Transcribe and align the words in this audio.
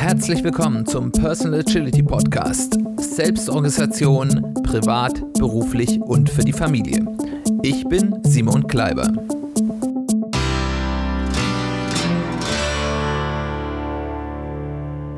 Herzlich 0.00 0.42
willkommen 0.42 0.86
zum 0.86 1.12
Personal 1.12 1.60
Agility 1.60 2.02
Podcast. 2.02 2.78
Selbstorganisation, 2.96 4.54
privat, 4.62 5.20
beruflich 5.34 6.00
und 6.00 6.30
für 6.30 6.40
die 6.40 6.54
Familie. 6.54 7.04
Ich 7.62 7.84
bin 7.84 8.18
Simon 8.22 8.66
Kleiber. 8.66 9.12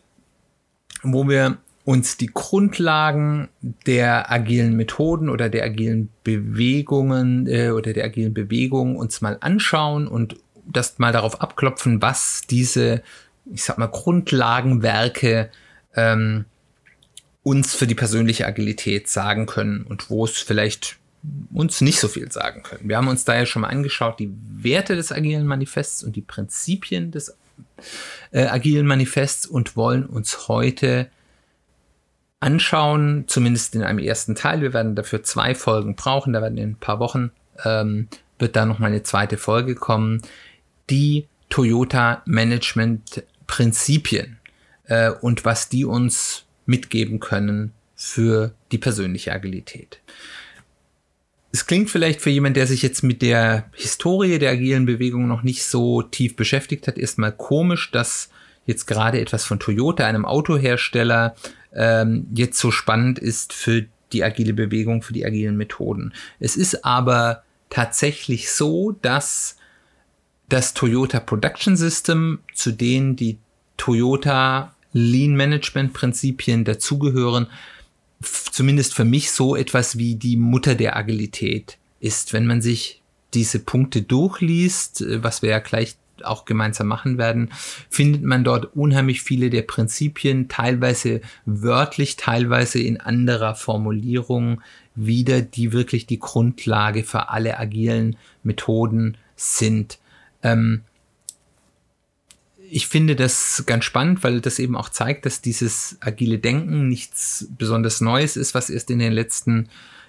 wo 1.03 1.27
wir 1.27 1.57
uns 1.89 2.19
die 2.19 2.27
Grundlagen 2.27 3.48
der 3.86 4.31
agilen 4.31 4.77
Methoden 4.77 5.31
oder 5.31 5.48
der 5.48 5.64
agilen 5.64 6.11
Bewegungen 6.22 7.47
äh, 7.47 7.70
oder 7.70 7.95
der 7.95 8.05
agilen 8.05 8.34
Bewegung 8.34 8.97
uns 8.97 9.22
mal 9.22 9.39
anschauen 9.41 10.06
und 10.06 10.36
das 10.67 10.98
mal 10.98 11.14
darauf 11.14 11.41
abklopfen, 11.41 12.03
was 12.03 12.42
diese, 12.42 13.03
ich 13.50 13.64
sag 13.64 13.78
mal, 13.78 13.86
Grundlagenwerke 13.86 15.48
ähm, 15.95 16.45
uns 17.42 17.74
für 17.74 17.86
die 17.86 17.95
persönliche 17.95 18.46
Agilität 18.46 19.08
sagen 19.08 19.46
können 19.46 19.84
und 19.84 20.11
wo 20.11 20.27
es 20.27 20.36
vielleicht 20.36 20.98
uns 21.55 21.80
nicht 21.80 22.01
so 22.01 22.08
viel 22.08 22.30
sagen 22.30 22.64
können. 22.64 22.86
Wir 22.86 22.98
haben 22.98 23.08
uns 23.08 23.24
da 23.24 23.34
ja 23.34 23.46
schon 23.46 23.63
mal 23.63 23.68
angeschaut, 23.68 24.18
die 24.18 24.30
Werte 24.46 24.95
des 24.95 25.11
agilen 25.11 25.46
Manifests 25.46 26.05
und 26.05 26.17
die 26.17 26.20
Prinzipien 26.20 27.13
des 27.13 27.34
äh, 28.30 28.45
agilen 28.45 28.86
Manifests 28.86 29.46
und 29.46 29.74
wollen 29.74 30.05
uns 30.05 30.48
heute 30.48 31.08
anschauen, 32.41 33.25
zumindest 33.27 33.75
in 33.75 33.83
einem 33.83 33.99
ersten 33.99 34.35
Teil. 34.35 34.61
Wir 34.61 34.73
werden 34.73 34.95
dafür 34.95 35.23
zwei 35.23 35.55
Folgen 35.55 35.97
brauchen, 35.97 36.33
da 36.33 36.43
werden 36.43 36.59
in 36.59 36.71
ein 36.71 36.77
paar 36.77 37.01
Wochen 37.01 37.31
ähm, 37.65 38.09
wird 38.39 38.57
da 38.57 38.67
noch 38.67 38.79
mal 38.79 38.87
eine 38.87 39.03
zweite 39.03 39.37
Folge 39.37 39.75
kommen. 39.75 40.23
Die 40.91 41.27
Toyota 41.49 42.23
Management 42.27 43.25
Prinzipien 43.47 44.39
äh, 44.85 45.11
und 45.11 45.45
was 45.45 45.69
die 45.69 45.85
uns 45.85 46.45
mitgeben 46.67 47.21
können 47.21 47.73
für 47.97 48.55
die 48.70 48.79
persönliche 48.79 49.33
Agilität. 49.33 50.01
Es 51.51 51.67
klingt 51.67 51.91
vielleicht 51.91 52.20
für 52.20 52.31
jemand, 52.31 52.57
der 52.57 52.67
sich 52.67 52.83
jetzt 52.83 53.03
mit 53.03 53.23
der 53.23 53.70
Historie 53.73 54.39
der 54.39 54.53
agilen 54.53 54.85
Bewegung 54.85 55.27
noch 55.27 55.43
nicht 55.43 55.65
so 55.65 56.03
tief 56.03 56.37
beschäftigt 56.37 56.87
hat, 56.87 56.99
erstmal 56.99 57.33
komisch, 57.33 57.91
dass 57.91 58.29
jetzt 58.67 58.87
gerade 58.87 59.19
etwas 59.19 59.47
von 59.47 59.59
Toyota, 59.59 60.05
einem 60.05 60.27
Autohersteller, 60.27 61.35
ähm, 61.78 62.27
jetzt 62.34 62.58
so 62.58 62.70
spannend 62.70 63.18
ist 63.18 63.52
für 63.52 63.86
die 64.12 64.24
agile 64.24 64.52
Bewegung, 64.52 65.02
für 65.02 65.12
die 65.12 65.24
agilen 65.24 65.56
Methoden. 65.56 66.12
Es 66.40 66.56
ist 66.56 66.84
aber 66.84 67.44
tatsächlich 67.70 68.50
so, 68.50 68.92
dass 69.00 69.56
das 70.48 70.74
Toyota 70.74 71.20
Production 71.20 71.77
System, 71.77 72.40
zu 72.55 72.72
denen 72.72 73.16
die 73.16 73.39
Toyota 73.77 74.74
Lean 74.92 75.36
Management 75.36 75.92
Prinzipien 75.92 76.64
dazugehören, 76.64 77.46
zumindest 78.22 78.95
für 78.95 79.05
mich 79.05 79.30
so 79.30 79.55
etwas 79.55 79.98
wie 79.98 80.16
die 80.16 80.36
Mutter 80.36 80.74
der 80.74 80.96
Agilität 80.96 81.78
ist. 82.00 82.33
Wenn 82.33 82.46
man 82.46 82.60
sich 82.60 83.02
diese 83.34 83.60
Punkte 83.60 84.02
durchliest, 84.02 85.02
äh, 85.02 85.22
was 85.22 85.42
wir 85.42 85.50
ja 85.50 85.58
gleich 85.60 85.96
auch 86.24 86.45
gemeinsam 86.45 86.86
machen 86.86 87.18
werden, 87.18 87.51
findet 87.90 88.23
man 88.23 88.45
dort 88.45 88.77
unheimlich 88.77 89.23
viele 89.23 89.51
der 89.51 89.62
Prinzipien, 89.62 90.48
teilweise 90.48 91.20
wörtlich, 91.45 92.17
teilweise 92.17 92.80
in 92.80 93.01
anderer 93.01 93.55
Formulierung 93.55 94.61
wieder, 94.95 95.42
die 95.42 95.73
wirklich 95.73 96.07
die 96.07 96.18
Grundlage 96.18 97.05
für 97.05 97.28
alle 97.28 97.58
agilen 97.58 98.17
Methoden 98.42 99.17
sind. 99.36 99.98
Ähm, 100.42 100.83
ich 102.70 102.86
finde 102.86 103.17
das 103.17 103.64
ganz 103.67 103.84
spannend, 103.84 104.23
weil 104.23 104.40
das 104.40 104.58
eben 104.58 104.77
auch 104.77 104.89
zeigt, 104.89 105.24
dass 105.24 105.40
dieses 105.40 105.96
agile 106.01 106.39
Denken 106.39 106.89
nichts 106.89 107.48
besonders 107.57 108.01
Neues 108.01 108.36
ist, 108.36 108.55
was 108.55 108.70
erst 108.70 108.90
in 108.90 108.98
den 108.98 109.12
letzten 109.12 109.68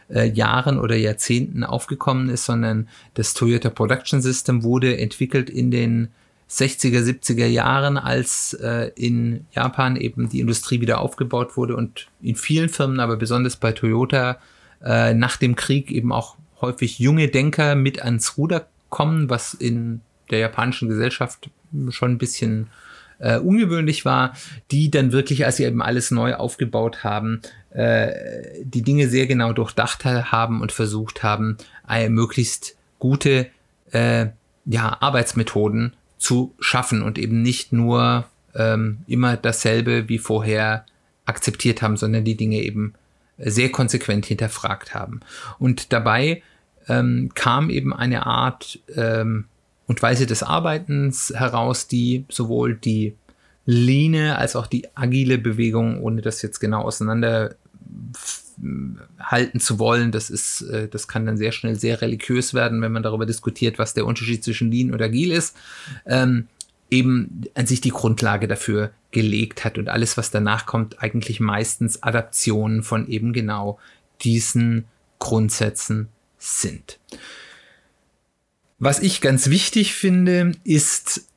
äh, 0.10 0.30
Jahren 0.30 0.80
oder 0.80 0.96
Jahrzehnten 0.96 1.64
aufgekommen 1.64 2.30
ist, 2.30 2.46
sondern 2.46 2.88
das 3.14 3.34
Toyota 3.34 3.70
Production 3.70 4.22
System 4.22 4.64
wurde 4.64 4.98
entwickelt 4.98 5.50
in 5.50 5.72
den 5.72 6.10
60er, 6.50 7.02
70er 7.04 7.46
Jahren, 7.46 7.98
als 7.98 8.54
äh, 8.54 8.92
in 8.96 9.46
Japan 9.52 9.96
eben 9.96 10.30
die 10.30 10.40
Industrie 10.40 10.82
wieder 10.82 11.00
aufgebaut 11.00 11.58
wurde 11.58 11.76
und 11.76 12.08
in 12.22 12.36
vielen 12.36 12.70
Firmen, 12.70 13.00
aber 13.00 13.18
besonders 13.18 13.56
bei 13.56 13.72
Toyota, 13.72 14.40
äh, 14.84 15.14
nach 15.14 15.38
dem 15.38 15.56
Krieg 15.56 15.92
eben 15.92 16.12
auch 16.12 16.38
häufig 16.62 16.98
junge 16.98 17.28
Denker 17.28 17.76
mit 17.76 18.02
ans 18.02 18.38
Ruder 18.38 18.68
kommen, 18.90 19.30
was 19.30 19.54
in 19.54 20.02
der 20.32 20.40
japanischen 20.40 20.90
Gesellschaft 20.90 21.50
schon 21.90 22.14
ein 22.14 22.18
bisschen 22.18 22.68
äh, 23.20 23.38
ungewöhnlich 23.38 24.06
war, 24.06 24.34
die 24.72 24.90
dann 24.90 25.12
wirklich, 25.12 25.46
als 25.46 25.58
sie 25.58 25.66
eben 25.66 25.82
alles 25.82 26.12
neu 26.12 26.36
aufgebaut 26.36 27.04
haben, 27.04 27.42
äh, 27.72 28.12
die 28.64 28.82
Dinge 28.82 29.08
sehr 29.08 29.28
genau 29.28 29.54
durchdacht 29.54 30.06
haben 30.06 30.62
und 30.62 30.72
versucht 30.72 31.24
haben, 31.24 31.58
eine 31.86 32.10
möglichst 32.10 32.76
gute 32.98 33.48
äh, 33.92 34.28
ja, 34.66 34.98
Arbeitsmethoden 35.00 35.94
zu 36.18 36.54
schaffen 36.60 37.02
und 37.02 37.18
eben 37.18 37.42
nicht 37.42 37.72
nur 37.72 38.26
ähm, 38.56 39.00
immer 39.08 39.38
dasselbe 39.38 40.10
wie 40.10 40.18
vorher 40.18 40.86
akzeptiert 41.26 41.82
haben, 41.82 41.98
sondern 41.98 42.26
die 42.26 42.36
Dinge 42.36 42.62
eben 42.62 42.94
sehr 43.38 43.70
konsequent 43.70 44.26
hinterfragt 44.26 44.94
haben. 44.94 45.22
Und 45.60 45.94
dabei 45.94 46.42
ähm, 46.88 47.32
kam 47.36 47.70
eben 47.70 47.94
eine 47.94 48.26
Art 48.26 48.80
ähm, 48.96 49.46
und 49.90 50.04
Weise 50.04 50.28
des 50.28 50.44
Arbeitens 50.44 51.34
heraus, 51.36 51.88
die 51.88 52.24
sowohl 52.30 52.76
die 52.76 53.16
Line 53.66 54.38
als 54.38 54.56
auch 54.56 54.68
die 54.68 54.86
agile 54.96 55.40
Bewegung, 55.40 56.04
ohne 56.04 56.22
das 56.22 56.44
jetzt 56.44 56.60
genau 56.60 56.84
auseinander 56.84 57.56
halten 59.20 59.60
zu 59.60 59.80
wollen, 59.80 60.12
das 60.12 60.30
ist, 60.30 60.62
äh, 60.62 60.88
das 60.88 61.08
kann 61.08 61.26
dann 61.26 61.38
sehr 61.38 61.52
schnell 61.52 61.76
sehr 61.76 62.02
religiös 62.02 62.54
werden, 62.54 62.84
wenn 62.84 62.92
man 62.92 63.02
darüber 63.02 63.26
diskutiert, 63.26 63.80
was 63.80 63.96
der 63.96 64.06
Unterschied 64.06 64.44
zwischen 64.44 64.72
Lean 64.72 64.94
und 64.94 65.02
Agil 65.02 65.32
ist, 65.32 65.58
ähm, 66.06 66.48
eben 66.92 67.46
an 67.56 67.66
sich 67.66 67.82
die 67.82 67.90
Grundlage 67.90 68.48
dafür 68.48 68.92
gelegt 69.10 69.66
hat 69.66 69.80
und 69.80 69.90
alles, 69.90 70.18
was 70.18 70.30
danach 70.30 70.68
kommt, 70.68 71.02
eigentlich 71.02 71.40
meistens 71.40 72.04
Adaptionen 72.04 72.84
von 72.84 73.08
eben 73.08 73.34
genau 73.34 73.80
diesen 74.22 74.86
Grundsätzen 75.18 76.10
sind. 76.38 77.00
Was 78.80 79.00
ich 79.00 79.20
ganz 79.20 79.50
wichtig 79.50 79.94
finde, 79.94 80.54
ist, 80.64 81.28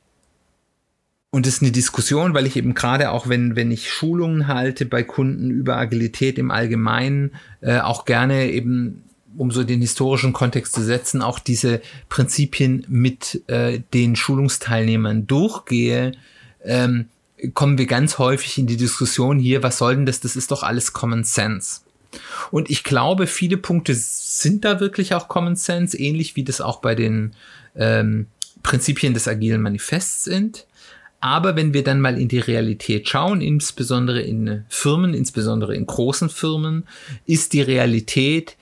und 1.29 1.45
das 1.45 1.55
ist 1.55 1.61
eine 1.61 1.71
Diskussion, 1.71 2.33
weil 2.33 2.47
ich 2.47 2.55
eben 2.55 2.73
gerade 2.73 3.11
auch, 3.11 3.27
wenn, 3.27 3.57
wenn 3.57 3.69
ich 3.69 3.91
Schulungen 3.91 4.47
halte 4.47 4.85
bei 4.85 5.03
Kunden 5.03 5.51
über 5.51 5.75
Agilität 5.75 6.37
im 6.37 6.51
Allgemeinen, 6.51 7.31
äh, 7.59 7.79
auch 7.79 8.05
gerne 8.05 8.49
eben, 8.49 9.03
um 9.35 9.51
so 9.51 9.63
den 9.63 9.81
historischen 9.81 10.31
Kontext 10.31 10.73
zu 10.73 10.81
setzen, 10.81 11.21
auch 11.21 11.39
diese 11.39 11.81
Prinzipien 12.07 12.85
mit 12.87 13.43
äh, 13.47 13.81
den 13.93 14.15
Schulungsteilnehmern 14.15 15.27
durchgehe, 15.27 16.13
ähm, 16.63 17.09
kommen 17.53 17.77
wir 17.77 17.87
ganz 17.87 18.19
häufig 18.19 18.57
in 18.57 18.67
die 18.67 18.77
Diskussion 18.77 19.37
hier, 19.37 19.63
was 19.63 19.79
soll 19.79 19.95
denn 19.95 20.05
das? 20.05 20.21
Das 20.21 20.37
ist 20.37 20.51
doch 20.51 20.63
alles 20.63 20.93
Common 20.93 21.25
Sense. 21.25 21.81
Und 22.51 22.69
ich 22.69 22.83
glaube, 22.83 23.27
viele 23.27 23.57
Punkte 23.57 23.93
sind 23.95 24.65
da 24.65 24.79
wirklich 24.79 25.13
auch 25.13 25.27
Common 25.27 25.55
Sense, 25.55 25.97
ähnlich 25.97 26.35
wie 26.35 26.43
das 26.43 26.61
auch 26.61 26.81
bei 26.81 26.95
den 26.95 27.33
ähm, 27.75 28.27
Prinzipien 28.61 29.13
des 29.13 29.27
agilen 29.27 29.61
Manifests 29.61 30.23
sind. 30.23 30.65
Aber 31.19 31.55
wenn 31.55 31.73
wir 31.73 31.85
dann 31.85 32.01
mal 32.01 32.19
in 32.19 32.27
die 32.27 32.39
Realität 32.39 33.07
schauen, 33.07 33.39
insbesondere 33.39 34.21
in 34.21 34.65
Firmen, 34.67 35.13
insbesondere 35.13 35.73
in 35.73 35.85
großen 35.85 36.29
Firmen, 36.29 36.85
ist 37.25 37.53
die 37.53 37.61
Realität, 37.61 38.57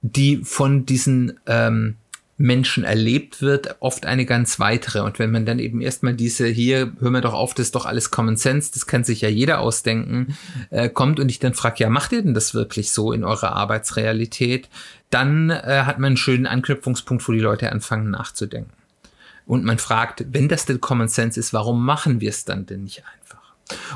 die 0.00 0.38
von 0.38 0.86
diesen 0.86 1.38
ähm, 1.46 1.96
Menschen 2.36 2.82
erlebt 2.82 3.42
wird, 3.42 3.76
oft 3.80 4.06
eine 4.06 4.26
ganz 4.26 4.58
weitere. 4.58 5.00
Und 5.00 5.18
wenn 5.18 5.30
man 5.30 5.46
dann 5.46 5.60
eben 5.60 5.80
erstmal 5.80 6.14
diese 6.14 6.46
hier, 6.46 6.92
hör 6.98 7.10
mir 7.10 7.20
doch 7.20 7.32
auf, 7.32 7.54
das 7.54 7.66
ist 7.66 7.74
doch 7.74 7.86
alles 7.86 8.10
Common 8.10 8.36
Sense, 8.36 8.72
das 8.72 8.86
kann 8.86 9.04
sich 9.04 9.20
ja 9.20 9.28
jeder 9.28 9.60
ausdenken, 9.60 10.36
äh, 10.70 10.88
kommt 10.88 11.20
und 11.20 11.28
ich 11.28 11.38
dann 11.38 11.54
frage, 11.54 11.76
ja, 11.78 11.90
macht 11.90 12.12
ihr 12.12 12.22
denn 12.22 12.34
das 12.34 12.52
wirklich 12.52 12.90
so 12.90 13.12
in 13.12 13.22
eurer 13.22 13.52
Arbeitsrealität? 13.52 14.68
Dann 15.10 15.50
äh, 15.50 15.82
hat 15.86 15.98
man 15.98 16.08
einen 16.08 16.16
schönen 16.16 16.46
Anknüpfungspunkt, 16.46 17.26
wo 17.28 17.32
die 17.32 17.40
Leute 17.40 17.70
anfangen 17.70 18.10
nachzudenken. 18.10 18.72
Und 19.46 19.64
man 19.64 19.78
fragt, 19.78 20.24
wenn 20.30 20.48
das 20.48 20.66
denn 20.66 20.80
Common 20.80 21.08
Sense 21.08 21.38
ist, 21.38 21.52
warum 21.52 21.84
machen 21.84 22.20
wir 22.20 22.30
es 22.30 22.44
dann 22.44 22.66
denn 22.66 22.82
nicht 22.82 23.04
einfach? 23.04 23.42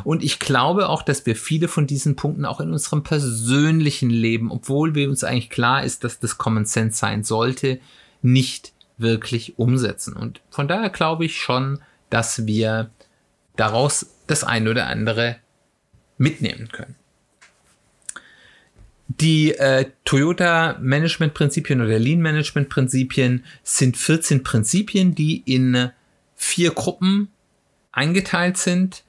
Und 0.05 0.23
ich 0.23 0.38
glaube 0.38 0.88
auch, 0.88 1.02
dass 1.02 1.26
wir 1.26 1.37
viele 1.37 1.69
von 1.69 1.87
diesen 1.87 2.17
Punkten 2.17 2.44
auch 2.44 2.61
in 2.61 2.73
unserem 2.73 3.02
persönlichen 3.02 4.11
Leben, 4.11 4.50
obwohl 4.50 4.94
wir 4.94 5.08
uns 5.08 5.25
eigentlich 5.25 5.50
klar 5.50 5.82
ist, 5.82 6.05
dass 6.05 6.20
das 6.20 6.38
Common 6.38 6.64
Sense 6.64 6.99
sein 6.99 7.25
sollte, 7.25 7.81
nicht 8.22 8.72
wirklich 8.96 9.58
umsetzen. 9.58 10.14
Und 10.14 10.40
von 10.50 10.68
daher 10.68 10.90
glaube 10.90 11.24
ich 11.24 11.40
schon, 11.40 11.80
dass 12.10 12.46
wir 12.46 12.90
daraus 13.56 14.06
das 14.26 14.44
eine 14.44 14.70
oder 14.70 14.86
andere 14.86 15.36
mitnehmen 16.16 16.68
können. 16.68 16.96
Die 19.08 19.54
äh, 19.54 19.90
Toyota 20.04 20.76
Management 20.80 21.32
Prinzipien 21.32 21.80
oder 21.80 21.98
Lean 21.98 22.20
Management 22.20 22.68
Prinzipien 22.68 23.44
sind 23.62 23.96
14 23.96 24.42
Prinzipien, 24.42 25.14
die 25.14 25.42
in 25.46 25.90
vier 26.36 26.72
Gruppen 26.72 27.28
eingeteilt 27.90 28.58
sind. 28.58 29.02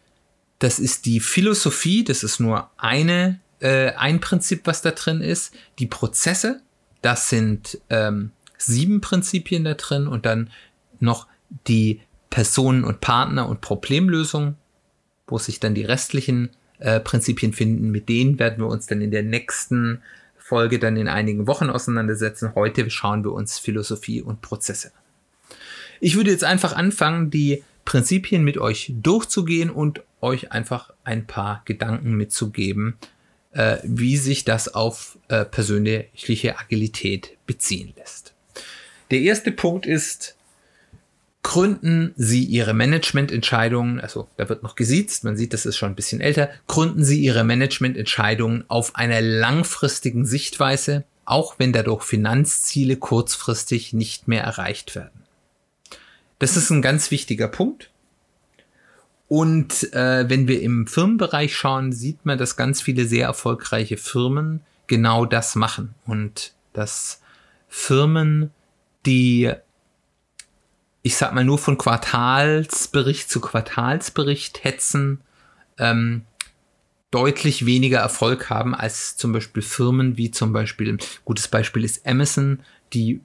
Das 0.59 0.79
ist 0.79 1.05
die 1.05 1.19
Philosophie, 1.19 2.03
das 2.03 2.23
ist 2.23 2.39
nur 2.39 2.69
eine, 2.77 3.39
äh, 3.59 3.91
ein 3.91 4.21
Prinzip, 4.21 4.61
was 4.65 4.81
da 4.81 4.91
drin 4.91 5.21
ist. 5.21 5.53
Die 5.79 5.87
Prozesse, 5.87 6.61
das 7.01 7.29
sind 7.29 7.79
ähm, 7.89 8.31
sieben 8.59 9.01
Prinzipien 9.01 9.63
da 9.63 9.73
drin 9.73 10.07
und 10.07 10.25
dann 10.25 10.51
noch 10.99 11.27
die 11.67 12.01
Personen 12.29 12.83
und 12.83 13.01
Partner 13.01 13.49
und 13.49 13.61
Problemlösung, 13.61 14.55
wo 15.25 15.39
sich 15.39 15.59
dann 15.59 15.73
die 15.73 15.83
restlichen 15.83 16.51
äh, 16.77 16.99
Prinzipien 16.99 17.53
finden. 17.53 17.89
Mit 17.89 18.09
denen 18.09 18.37
werden 18.37 18.59
wir 18.59 18.67
uns 18.67 18.85
dann 18.85 19.01
in 19.01 19.11
der 19.11 19.23
nächsten 19.23 20.01
Folge 20.37 20.79
dann 20.79 20.97
in 20.97 21.07
einigen 21.07 21.47
Wochen 21.47 21.69
auseinandersetzen. 21.69 22.53
Heute 22.55 22.89
schauen 22.89 23.23
wir 23.23 23.31
uns 23.31 23.57
Philosophie 23.57 24.21
und 24.21 24.41
Prozesse 24.41 24.87
an. 24.87 25.57
Ich 25.99 26.15
würde 26.15 26.31
jetzt 26.31 26.43
einfach 26.43 26.73
anfangen, 26.73 27.29
die 27.29 27.63
Prinzipien 27.85 28.43
mit 28.43 28.57
euch 28.57 28.91
durchzugehen 28.95 29.69
und 29.69 30.03
euch 30.21 30.51
einfach 30.51 30.91
ein 31.03 31.25
paar 31.25 31.61
Gedanken 31.65 32.13
mitzugeben, 32.13 32.97
äh, 33.51 33.77
wie 33.83 34.17
sich 34.17 34.45
das 34.45 34.73
auf 34.73 35.17
äh, 35.27 35.45
persönliche 35.45 36.59
Agilität 36.59 37.37
beziehen 37.45 37.93
lässt. 37.97 38.33
Der 39.11 39.19
erste 39.21 39.51
Punkt 39.51 39.85
ist, 39.85 40.35
gründen 41.41 42.13
Sie 42.15 42.43
Ihre 42.43 42.73
Managemententscheidungen, 42.73 43.99
also 43.99 44.27
da 44.37 44.49
wird 44.49 44.61
noch 44.61 44.75
gesiezt, 44.75 45.23
man 45.23 45.37
sieht, 45.37 45.53
das 45.53 45.65
ist 45.65 45.77
schon 45.77 45.91
ein 45.91 45.95
bisschen 45.95 46.21
älter, 46.21 46.49
gründen 46.67 47.03
Sie 47.03 47.19
Ihre 47.19 47.43
Managemententscheidungen 47.43 48.65
auf 48.67 48.95
einer 48.95 49.21
langfristigen 49.21 50.25
Sichtweise, 50.25 51.05
auch 51.25 51.55
wenn 51.57 51.73
dadurch 51.73 52.03
Finanzziele 52.03 52.97
kurzfristig 52.97 53.93
nicht 53.93 54.27
mehr 54.27 54.43
erreicht 54.43 54.95
werden. 54.95 55.23
Das 56.39 56.55
ist 56.55 56.69
ein 56.69 56.81
ganz 56.81 57.11
wichtiger 57.11 57.47
Punkt. 57.47 57.91
Und 59.27 59.93
äh, 59.93 60.27
wenn 60.27 60.47
wir 60.47 60.61
im 60.61 60.87
Firmenbereich 60.87 61.55
schauen, 61.55 61.93
sieht 61.93 62.25
man, 62.25 62.37
dass 62.37 62.57
ganz 62.57 62.81
viele 62.81 63.05
sehr 63.05 63.27
erfolgreiche 63.27 63.97
Firmen 63.97 64.61
genau 64.87 65.25
das 65.25 65.55
machen 65.55 65.93
und 66.05 66.53
dass 66.73 67.21
Firmen 67.67 68.51
die, 69.05 69.51
ich 71.01 71.15
sag 71.15 71.33
mal, 71.33 71.43
nur 71.43 71.57
von 71.57 71.77
Quartalsbericht 71.77 73.29
zu 73.29 73.41
Quartalsbericht 73.41 74.63
hetzen, 74.63 75.21
ähm, 75.77 76.25
deutlich 77.11 77.65
weniger 77.65 77.99
Erfolg 77.99 78.49
haben 78.49 78.75
als 78.75 79.17
zum 79.17 79.31
Beispiel 79.31 79.63
Firmen 79.63 80.17
wie 80.17 80.31
zum 80.31 80.53
Beispiel, 80.53 80.97
gutes 81.25 81.47
Beispiel 81.47 81.83
ist 81.83 82.05
Amazon, 82.05 82.59
die 82.93 83.21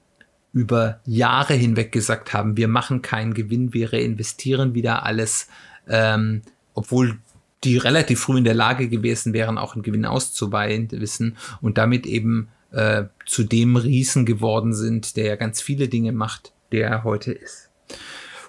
über 0.53 1.01
Jahre 1.05 1.53
hinweg 1.53 1.91
gesagt 1.91 2.33
haben, 2.33 2.57
wir 2.57 2.67
machen 2.67 3.01
keinen 3.01 3.33
Gewinn, 3.33 3.73
wir 3.73 3.91
reinvestieren 3.91 4.73
wieder 4.73 5.03
alles, 5.03 5.47
ähm, 5.87 6.41
obwohl 6.73 7.19
die 7.63 7.77
relativ 7.77 8.21
früh 8.21 8.37
in 8.37 8.43
der 8.43 8.53
Lage 8.53 8.87
gewesen 8.87 9.33
wären, 9.33 9.57
auch 9.57 9.73
einen 9.73 9.83
Gewinn 9.83 10.05
auszuweisen 10.05 11.35
und 11.61 11.77
damit 11.77 12.05
eben 12.05 12.47
äh, 12.75 13.05
zu 13.25 13.43
dem 13.43 13.77
Riesen 13.77 14.25
geworden 14.25 14.73
sind, 14.73 15.15
der 15.15 15.25
ja 15.25 15.35
ganz 15.37 15.61
viele 15.61 15.87
Dinge 15.87 16.11
macht, 16.11 16.51
der 16.73 16.89
er 16.89 17.03
heute 17.05 17.31
ist. 17.31 17.69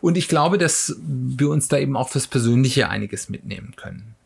Und 0.01 0.19
ich 0.19 0.29
glaube, 0.29 0.59
dass 0.59 0.97
wir 1.01 1.49
uns 1.49 1.69
da 1.69 1.79
eben 1.79 1.97
auch 1.97 2.09
fürs 2.09 2.27
Persönliche 2.27 2.89
einiges 2.89 3.29
mitnehmen 3.29 3.75
können. 3.77 4.17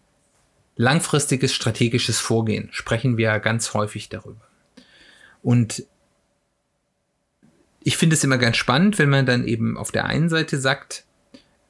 Langfristiges 0.76 1.52
strategisches 1.52 2.18
Vorgehen 2.18 2.70
sprechen 2.72 3.18
wir 3.18 3.26
ja 3.26 3.38
ganz 3.38 3.74
häufig 3.74 4.08
darüber. 4.08 4.40
Und 5.42 5.84
ich 7.82 7.98
finde 7.98 8.14
es 8.14 8.24
immer 8.24 8.38
ganz 8.38 8.56
spannend, 8.56 8.98
wenn 8.98 9.10
man 9.10 9.26
dann 9.26 9.46
eben 9.46 9.76
auf 9.76 9.92
der 9.92 10.06
einen 10.06 10.30
Seite 10.30 10.58
sagt, 10.58 11.04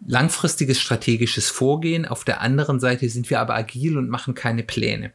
langfristiges 0.06 0.78
strategisches 0.78 1.50
Vorgehen, 1.50 2.06
auf 2.06 2.24
der 2.24 2.40
anderen 2.40 2.78
Seite 2.78 3.08
sind 3.08 3.28
wir 3.28 3.40
aber 3.40 3.56
agil 3.56 3.98
und 3.98 4.08
machen 4.08 4.34
keine 4.34 4.62
Pläne. 4.62 5.12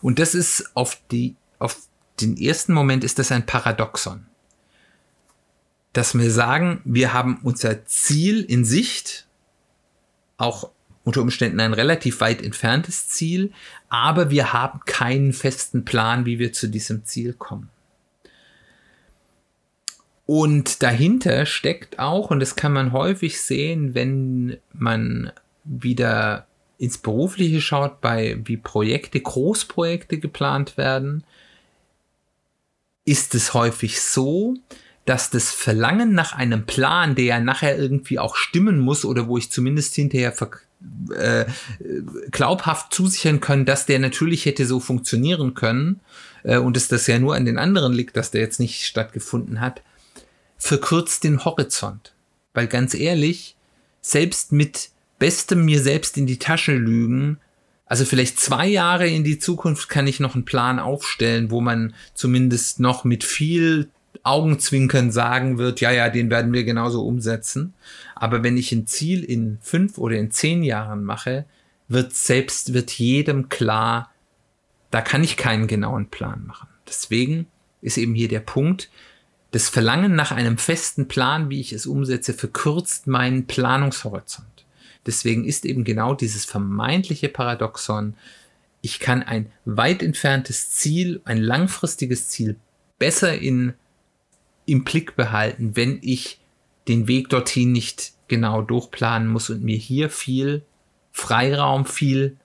Und 0.00 0.20
das 0.20 0.34
ist 0.34 0.70
auf 0.74 1.00
die, 1.10 1.34
auf 1.58 1.76
den 2.22 2.36
ersten 2.36 2.72
Moment 2.72 3.04
ist 3.04 3.18
das 3.18 3.32
ein 3.32 3.46
Paradoxon. 3.46 4.26
Dass 5.92 6.16
wir 6.16 6.30
sagen, 6.30 6.80
wir 6.84 7.12
haben 7.12 7.40
unser 7.42 7.84
Ziel 7.84 8.42
in 8.42 8.64
Sicht, 8.64 9.26
auch 10.38 10.70
unter 11.04 11.20
Umständen 11.20 11.60
ein 11.60 11.74
relativ 11.74 12.20
weit 12.20 12.42
entferntes 12.42 13.08
Ziel, 13.08 13.52
aber 13.88 14.30
wir 14.30 14.52
haben 14.52 14.80
keinen 14.86 15.32
festen 15.32 15.84
Plan, 15.84 16.24
wie 16.24 16.38
wir 16.38 16.52
zu 16.52 16.68
diesem 16.68 17.04
Ziel 17.04 17.34
kommen. 17.34 17.68
Und 20.24 20.82
dahinter 20.82 21.46
steckt 21.46 21.98
auch, 21.98 22.30
und 22.30 22.40
das 22.40 22.56
kann 22.56 22.72
man 22.72 22.92
häufig 22.92 23.40
sehen, 23.40 23.94
wenn 23.94 24.56
man 24.72 25.32
wieder 25.64 26.46
ins 26.78 26.98
Berufliche 26.98 27.60
schaut, 27.60 28.00
bei 28.00 28.38
wie 28.44 28.56
Projekte, 28.56 29.20
Großprojekte 29.20 30.18
geplant 30.18 30.76
werden, 30.76 31.24
ist 33.04 33.34
es 33.34 33.54
häufig 33.54 34.00
so, 34.00 34.54
dass 35.04 35.30
das 35.30 35.50
Verlangen 35.50 36.14
nach 36.14 36.32
einem 36.32 36.64
Plan, 36.64 37.14
der 37.14 37.24
ja 37.24 37.40
nachher 37.40 37.76
irgendwie 37.76 38.18
auch 38.18 38.36
stimmen 38.36 38.78
muss 38.78 39.04
oder 39.04 39.26
wo 39.26 39.36
ich 39.36 39.50
zumindest 39.50 39.94
hinterher 39.94 40.32
äh, 41.14 41.44
glaubhaft 42.30 42.94
zusichern 42.94 43.40
kann, 43.40 43.64
dass 43.64 43.86
der 43.86 43.98
natürlich 43.98 44.46
hätte 44.46 44.66
so 44.66 44.78
funktionieren 44.78 45.54
können 45.54 46.00
äh, 46.44 46.58
und 46.58 46.76
es 46.76 46.88
das 46.88 47.06
ja 47.08 47.18
nur 47.18 47.34
an 47.34 47.44
den 47.44 47.58
anderen 47.58 47.92
liegt, 47.92 48.16
dass 48.16 48.30
der 48.30 48.42
jetzt 48.42 48.60
nicht 48.60 48.84
stattgefunden 48.84 49.60
hat, 49.60 49.82
verkürzt 50.56 51.24
den 51.24 51.44
Horizont. 51.44 52.14
Weil 52.54 52.68
ganz 52.68 52.94
ehrlich, 52.94 53.56
selbst 54.00 54.52
mit 54.52 54.90
bestem 55.18 55.64
mir 55.64 55.80
selbst 55.80 56.16
in 56.16 56.26
die 56.26 56.38
Tasche 56.38 56.74
lügen, 56.74 57.38
also 57.92 58.06
vielleicht 58.06 58.40
zwei 58.40 58.68
Jahre 58.68 59.06
in 59.06 59.22
die 59.22 59.38
Zukunft 59.38 59.90
kann 59.90 60.06
ich 60.06 60.18
noch 60.18 60.34
einen 60.34 60.46
Plan 60.46 60.78
aufstellen, 60.78 61.50
wo 61.50 61.60
man 61.60 61.92
zumindest 62.14 62.80
noch 62.80 63.04
mit 63.04 63.22
viel 63.22 63.90
Augenzwinkern 64.22 65.10
sagen 65.10 65.58
wird, 65.58 65.82
ja, 65.82 65.90
ja, 65.90 66.08
den 66.08 66.30
werden 66.30 66.54
wir 66.54 66.64
genauso 66.64 67.04
umsetzen. 67.04 67.74
Aber 68.14 68.42
wenn 68.42 68.56
ich 68.56 68.72
ein 68.72 68.86
Ziel 68.86 69.22
in 69.22 69.58
fünf 69.60 69.98
oder 69.98 70.16
in 70.16 70.30
zehn 70.30 70.62
Jahren 70.62 71.04
mache, 71.04 71.44
wird 71.86 72.14
selbst, 72.14 72.72
wird 72.72 72.92
jedem 72.92 73.50
klar, 73.50 74.10
da 74.90 75.02
kann 75.02 75.22
ich 75.22 75.36
keinen 75.36 75.66
genauen 75.66 76.08
Plan 76.08 76.46
machen. 76.46 76.68
Deswegen 76.88 77.46
ist 77.82 77.98
eben 77.98 78.14
hier 78.14 78.28
der 78.28 78.40
Punkt, 78.40 78.88
Das 79.50 79.68
Verlangen 79.68 80.14
nach 80.14 80.32
einem 80.32 80.56
festen 80.56 81.08
Plan, 81.08 81.50
wie 81.50 81.60
ich 81.60 81.74
es 81.74 81.84
umsetze, 81.84 82.32
verkürzt 82.32 83.06
meinen 83.06 83.46
Planungshorizont. 83.46 84.51
Deswegen 85.06 85.44
ist 85.44 85.64
eben 85.64 85.84
genau 85.84 86.14
dieses 86.14 86.44
vermeintliche 86.44 87.28
Paradoxon, 87.28 88.14
ich 88.80 88.98
kann 88.98 89.22
ein 89.22 89.50
weit 89.64 90.02
entferntes 90.02 90.70
Ziel, 90.70 91.20
ein 91.24 91.38
langfristiges 91.38 92.28
Ziel 92.28 92.56
besser 92.98 93.38
in, 93.38 93.74
im 94.66 94.84
Blick 94.84 95.16
behalten, 95.16 95.76
wenn 95.76 95.98
ich 96.02 96.40
den 96.88 97.06
Weg 97.06 97.28
dorthin 97.28 97.72
nicht 97.72 98.12
genau 98.26 98.62
durchplanen 98.62 99.28
muss 99.28 99.50
und 99.50 99.62
mir 99.62 99.76
hier 99.76 100.10
viel 100.10 100.64
Freiraum, 101.12 101.86
viel 101.86 102.36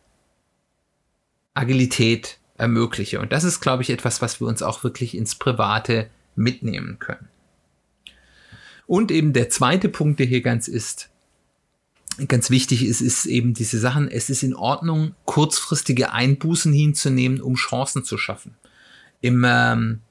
Agilität 1.56 2.40
ermögliche. 2.56 3.20
Und 3.20 3.32
das 3.32 3.44
ist, 3.44 3.62
glaube 3.62 3.82
ich, 3.82 3.90
etwas, 3.90 4.22
was 4.22 4.40
wir 4.40 4.48
uns 4.48 4.62
auch 4.62 4.84
wirklich 4.84 5.16
ins 5.16 5.36
Private 5.36 6.10
mitnehmen 6.36 7.00
können. 7.00 7.30
Und 8.86 9.12
eben 9.12 9.34
der 9.34 9.50
zweite 9.50 9.90
Punkt, 9.90 10.20
der 10.20 10.28
hier 10.28 10.42
ganz 10.42 10.68
ist, 10.68 11.10
ganz 12.28 12.50
wichtig 12.50 12.84
ist, 12.86 13.02
ist 13.02 13.26
eben 13.26 13.54
diese 13.54 13.80
Sachen, 13.80 14.10
es 14.10 14.30
ist 14.30 14.44
in 14.44 14.56
Ordnung, 14.56 15.14
kurzfristige 15.26 16.12
Einbußen 16.12 16.74
hinzunehmen, 16.74 17.42
um 17.42 17.56
Chancen 17.56 18.04
zu 18.04 18.18
schaffen. 18.18 18.56
Im 19.22 19.46
ähm, 19.48 20.02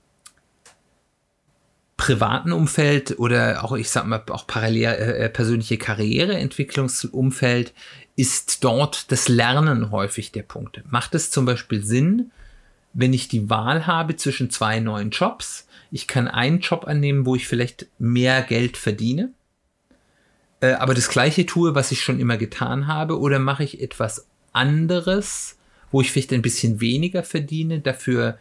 privaten 1.96 2.52
Umfeld 2.52 3.18
oder 3.18 3.64
auch, 3.64 3.72
ich 3.72 3.90
sag 3.90 4.06
mal, 4.06 4.22
auch 4.30 4.46
parallel 4.46 4.84
äh, 4.84 5.24
äh, 5.24 5.28
persönliche 5.28 5.78
Karriereentwicklungsumfeld 5.78 7.72
ist 8.16 8.64
dort 8.64 9.10
das 9.12 9.28
Lernen 9.28 9.90
häufig 9.90 10.32
der 10.32 10.42
Punkte. 10.42 10.82
Macht 10.88 11.14
es 11.14 11.30
zum 11.30 11.44
Beispiel 11.44 11.84
Sinn, 11.84 12.30
wenn 12.92 13.12
ich 13.12 13.28
die 13.28 13.50
Wahl 13.50 13.86
habe 13.86 14.16
zwischen 14.16 14.50
zwei 14.50 14.80
neuen 14.80 15.10
Jobs? 15.10 15.66
Ich 15.90 16.06
kann 16.06 16.28
einen 16.28 16.60
Job 16.60 16.86
annehmen, 16.86 17.26
wo 17.26 17.34
ich 17.36 17.46
vielleicht 17.46 17.86
mehr 17.98 18.42
Geld 18.42 18.76
verdiene, 18.76 19.30
äh, 20.60 20.72
aber 20.72 20.94
das 20.94 21.08
gleiche 21.08 21.46
tue, 21.46 21.74
was 21.74 21.92
ich 21.92 22.02
schon 22.02 22.18
immer 22.18 22.36
getan 22.36 22.86
habe, 22.86 23.18
oder 23.18 23.38
mache 23.38 23.64
ich 23.64 23.80
etwas 23.80 24.26
anderes, 24.52 25.56
wo 25.90 26.00
ich 26.00 26.10
vielleicht 26.10 26.32
ein 26.32 26.42
bisschen 26.42 26.80
weniger 26.80 27.22
verdiene, 27.22 27.80
dafür 27.80 28.38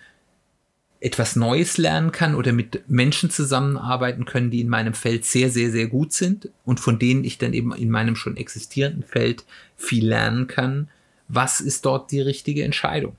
etwas 1.02 1.36
Neues 1.36 1.78
lernen 1.78 2.12
kann 2.12 2.36
oder 2.36 2.52
mit 2.52 2.90
Menschen 2.90 3.30
zusammenarbeiten 3.30 4.26
können, 4.26 4.50
die 4.50 4.62
in 4.62 4.70
meinem 4.70 4.94
Feld 4.94 5.26
sehr, 5.26 5.52
sehr, 5.52 5.70
sehr 5.70 5.88
gut 5.88 6.14
sind 6.14 6.50
und 6.64 6.80
von 6.80 6.98
denen 6.98 7.24
ich 7.24 7.38
dann 7.38 7.54
eben 7.54 7.76
in 7.76 7.92
meinem 7.92 8.16
schon 8.16 8.38
existierenden 8.38 9.04
Feld 9.04 9.46
viel 9.76 10.08
lernen 10.08 10.48
kann. 10.48 10.90
Was 11.28 11.60
ist 11.60 11.86
dort 11.86 12.12
die 12.12 12.22
richtige 12.22 12.64
Entscheidung? 12.64 13.16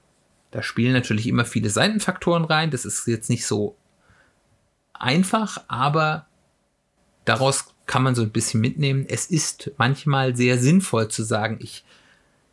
Da 0.51 0.63
spielen 0.63 0.95
natürlich 0.95 1.27
immer 1.27 1.45
viele 1.45 1.71
Seitenfaktoren 1.71 2.45
rein. 2.45 2.71
Das 2.71 2.85
ist 2.85 3.07
jetzt 3.07 3.31
nicht 3.31 3.47
so 3.47 3.77
einfach, 4.95 5.63
aber 5.69 6.27
daraus 7.25 7.76
kann 7.87 8.03
man 8.03 8.15
so 8.15 8.23
ein 8.23 8.31
bisschen 8.31 8.61
mitnehmen. 8.61 9.07
Es 9.09 9.27
ist 9.27 9.71
manchmal 9.79 10.37
sehr 10.37 10.59
sinnvoll 10.59 11.09
zu 11.09 11.23
sagen, 11.23 11.59
ich 11.61 11.85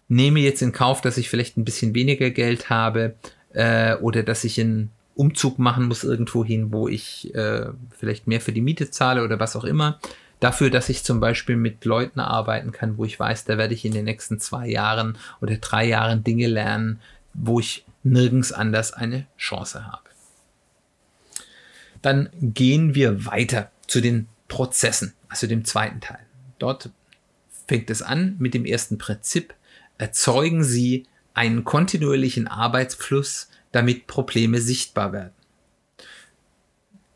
nehme 0.07 0.39
jetzt 0.39 0.61
in 0.61 0.71
Kauf, 0.71 1.01
dass 1.01 1.17
ich 1.17 1.29
vielleicht 1.29 1.57
ein 1.57 1.65
bisschen 1.65 1.95
weniger 1.95 2.29
Geld 2.29 2.69
habe 2.69 3.15
äh, 3.53 3.95
oder 3.95 4.23
dass 4.23 4.43
ich 4.43 4.59
in 4.59 4.89
Umzug 5.15 5.59
machen 5.59 5.87
muss 5.87 6.03
irgendwo 6.03 6.43
hin, 6.43 6.71
wo 6.71 6.87
ich 6.87 7.33
äh, 7.35 7.67
vielleicht 7.97 8.27
mehr 8.27 8.41
für 8.41 8.51
die 8.51 8.61
Miete 8.61 8.91
zahle 8.91 9.23
oder 9.23 9.39
was 9.39 9.55
auch 9.55 9.63
immer. 9.63 9.99
Dafür, 10.39 10.69
dass 10.69 10.89
ich 10.89 11.03
zum 11.03 11.19
Beispiel 11.19 11.55
mit 11.55 11.85
Leuten 11.85 12.19
arbeiten 12.19 12.71
kann, 12.71 12.97
wo 12.97 13.05
ich 13.05 13.19
weiß, 13.19 13.45
da 13.45 13.57
werde 13.57 13.73
ich 13.73 13.85
in 13.85 13.93
den 13.93 14.05
nächsten 14.05 14.39
zwei 14.39 14.67
Jahren 14.67 15.17
oder 15.41 15.55
drei 15.57 15.85
Jahren 15.85 16.23
Dinge 16.23 16.47
lernen, 16.47 16.99
wo 17.33 17.59
ich 17.59 17.85
nirgends 18.03 18.51
anders 18.51 18.91
eine 18.91 19.25
Chance 19.37 19.85
habe. 19.85 20.03
Dann 22.01 22.29
gehen 22.41 22.95
wir 22.95 23.25
weiter 23.25 23.71
zu 23.87 24.01
den 24.01 24.27
Prozessen, 24.53 25.15
also 25.29 25.47
dem 25.47 25.65
zweiten 25.65 25.99
Teil. 25.99 26.23
Dort 26.59 26.91
fängt 27.67 27.89
es 27.89 28.03
an 28.03 28.35
mit 28.37 28.53
dem 28.53 28.65
ersten 28.65 28.99
Prinzip. 28.99 29.55
Erzeugen 29.97 30.63
Sie 30.63 31.07
einen 31.33 31.63
kontinuierlichen 31.63 32.47
Arbeitsfluss, 32.47 33.49
damit 33.71 34.05
Probleme 34.05 34.61
sichtbar 34.61 35.11
werden. 35.11 35.33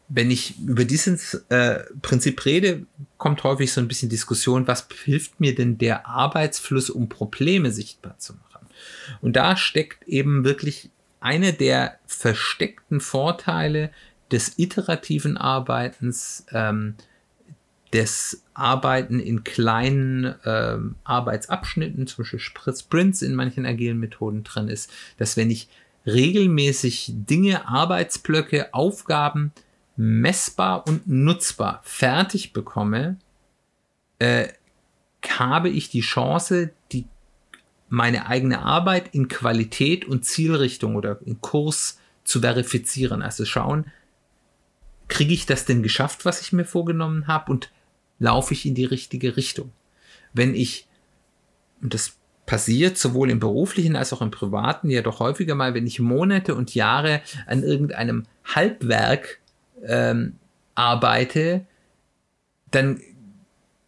Wenn 0.09 0.31
ich 0.31 0.57
über 0.57 0.83
dieses 0.83 1.35
äh, 1.49 1.83
Prinzip 2.01 2.43
rede, 2.43 2.87
kommt 3.19 3.43
häufig 3.43 3.71
so 3.71 3.81
ein 3.81 3.87
bisschen 3.87 4.09
Diskussion, 4.09 4.67
was 4.67 4.87
hilft 5.03 5.39
mir 5.39 5.53
denn 5.53 5.77
der 5.77 6.07
Arbeitsfluss, 6.07 6.89
um 6.89 7.07
Probleme 7.07 7.69
sichtbar 7.71 8.17
zu 8.17 8.33
machen? 8.33 8.65
Und 9.21 9.35
da 9.35 9.55
steckt 9.57 10.07
eben 10.07 10.43
wirklich 10.43 10.89
eine 11.19 11.53
der 11.53 11.99
versteckten 12.07 12.99
Vorteile 12.99 13.91
des 14.31 14.57
iterativen 14.57 15.37
Arbeitens, 15.37 16.43
ähm, 16.51 16.95
des 17.97 18.43
Arbeiten 18.53 19.19
in 19.19 19.43
kleinen 19.43 20.35
ähm, 20.45 20.95
Arbeitsabschnitten, 21.03 22.05
zum 22.05 22.23
Beispiel 22.23 22.39
Sprints 22.39 23.23
in 23.23 23.33
manchen 23.33 23.65
agilen 23.65 23.99
Methoden 23.99 24.43
drin 24.43 24.67
ist, 24.67 24.93
dass 25.17 25.35
wenn 25.35 25.49
ich 25.49 25.67
regelmäßig 26.05 27.11
Dinge, 27.15 27.67
Arbeitsblöcke, 27.67 28.71
Aufgaben 28.75 29.51
messbar 29.95 30.85
und 30.87 31.07
nutzbar 31.07 31.81
fertig 31.83 32.53
bekomme, 32.53 33.17
äh, 34.19 34.49
habe 35.27 35.69
ich 35.69 35.89
die 35.89 36.01
Chance, 36.01 36.69
die 36.91 37.07
meine 37.89 38.27
eigene 38.27 38.61
Arbeit 38.61 39.15
in 39.15 39.27
Qualität 39.27 40.05
und 40.05 40.23
Zielrichtung 40.23 40.95
oder 40.95 41.19
in 41.25 41.41
Kurs 41.41 41.99
zu 42.23 42.41
verifizieren. 42.41 43.23
Also 43.23 43.43
schauen, 43.43 43.91
kriege 45.07 45.33
ich 45.33 45.47
das 45.47 45.65
denn 45.65 45.81
geschafft, 45.81 46.25
was 46.25 46.41
ich 46.41 46.53
mir 46.53 46.65
vorgenommen 46.65 47.25
habe 47.25 47.51
und 47.51 47.71
laufe 48.19 48.53
ich 48.53 48.65
in 48.65 48.75
die 48.75 48.85
richtige 48.85 49.37
Richtung. 49.37 49.71
Wenn 50.33 50.55
ich, 50.55 50.87
und 51.81 51.93
das 51.93 52.17
passiert, 52.45 52.97
sowohl 52.97 53.29
im 53.29 53.39
beruflichen 53.39 53.95
als 53.95 54.13
auch 54.13 54.21
im 54.21 54.31
privaten, 54.31 54.89
ja 54.89 55.01
doch 55.01 55.19
häufiger 55.19 55.53
mal, 55.53 55.73
wenn 55.73 55.85
ich 55.85 55.99
Monate 55.99 56.55
und 56.55 56.73
Jahre 56.73 57.21
an 57.45 57.61
irgendeinem 57.61 58.23
Halbwerk 58.45 59.39
ähm, 59.85 60.37
arbeite, 60.73 61.65
dann 62.71 63.01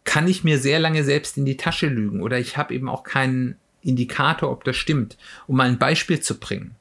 kann 0.04 0.28
ich 0.28 0.44
mir 0.44 0.58
sehr 0.58 0.78
lange 0.78 1.04
selbst 1.04 1.36
in 1.36 1.44
die 1.44 1.56
Tasche 1.56 1.86
lügen 1.86 2.22
oder 2.22 2.38
ich 2.38 2.56
habe 2.56 2.74
eben 2.74 2.88
auch 2.88 3.02
keinen 3.02 3.56
Indikator, 3.82 4.50
ob 4.50 4.64
das 4.64 4.76
stimmt. 4.76 5.16
Um 5.46 5.56
mal 5.56 5.68
ein 5.68 5.78
Beispiel 5.78 6.20
zu 6.20 6.38
bringen. 6.38 6.74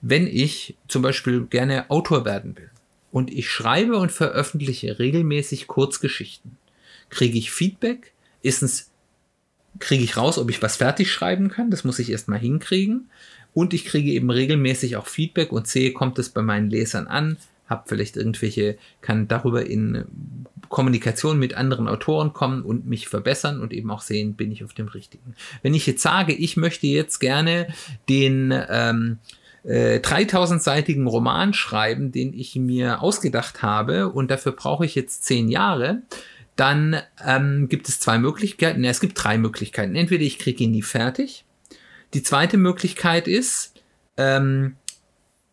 Wenn 0.00 0.26
ich 0.26 0.76
zum 0.88 1.02
Beispiel 1.02 1.46
gerne 1.46 1.90
Autor 1.90 2.24
werden 2.24 2.56
will 2.56 2.70
und 3.12 3.30
ich 3.30 3.50
schreibe 3.50 3.98
und 3.98 4.10
veröffentliche 4.10 4.98
regelmäßig 4.98 5.66
Kurzgeschichten, 5.66 6.56
kriege 7.10 7.38
ich 7.38 7.50
Feedback. 7.50 8.12
Erstens 8.42 8.90
kriege 9.78 10.04
ich 10.04 10.16
raus, 10.16 10.38
ob 10.38 10.50
ich 10.50 10.62
was 10.62 10.76
fertig 10.76 11.12
schreiben 11.12 11.48
kann. 11.48 11.70
Das 11.70 11.84
muss 11.84 11.98
ich 11.98 12.10
erstmal 12.10 12.38
hinkriegen. 12.38 13.10
Und 13.52 13.74
ich 13.74 13.84
kriege 13.84 14.12
eben 14.12 14.30
regelmäßig 14.30 14.96
auch 14.96 15.06
Feedback 15.06 15.52
und 15.52 15.66
sehe, 15.66 15.92
kommt 15.92 16.18
es 16.18 16.28
bei 16.28 16.42
meinen 16.42 16.70
Lesern 16.70 17.06
an, 17.08 17.36
habe 17.66 17.84
vielleicht 17.86 18.16
irgendwelche, 18.16 18.78
kann 19.00 19.28
darüber 19.28 19.66
in 19.66 20.04
Kommunikation 20.68 21.38
mit 21.38 21.54
anderen 21.54 21.88
Autoren 21.88 22.32
kommen 22.32 22.62
und 22.62 22.86
mich 22.86 23.08
verbessern 23.08 23.60
und 23.60 23.72
eben 23.72 23.90
auch 23.90 24.02
sehen, 24.02 24.34
bin 24.34 24.52
ich 24.52 24.62
auf 24.64 24.72
dem 24.72 24.88
richtigen. 24.88 25.34
Wenn 25.62 25.74
ich 25.74 25.86
jetzt 25.86 26.02
sage, 26.02 26.32
ich 26.32 26.56
möchte 26.56 26.86
jetzt 26.86 27.18
gerne 27.18 27.66
den 28.08 28.54
ähm, 28.68 29.18
äh, 29.64 29.98
3000-seitigen 29.98 31.06
Roman 31.06 31.54
schreiben, 31.54 32.12
den 32.12 32.32
ich 32.32 32.54
mir 32.54 33.02
ausgedacht 33.02 33.62
habe 33.62 34.08
und 34.08 34.30
dafür 34.30 34.52
brauche 34.52 34.84
ich 34.84 34.94
jetzt 34.94 35.24
zehn 35.24 35.48
Jahre, 35.48 36.02
dann 36.56 37.00
ähm, 37.24 37.68
gibt 37.68 37.88
es 37.88 38.00
zwei 38.00 38.18
Möglichkeiten. 38.18 38.84
Es 38.84 39.00
gibt 39.00 39.22
drei 39.22 39.38
Möglichkeiten. 39.38 39.94
Entweder 39.94 40.24
ich 40.24 40.38
kriege 40.38 40.64
ihn 40.64 40.72
nie 40.72 40.82
fertig. 40.82 41.44
Die 42.14 42.22
zweite 42.22 42.56
Möglichkeit 42.56 43.28
ist, 43.28 43.74
ähm, 44.16 44.76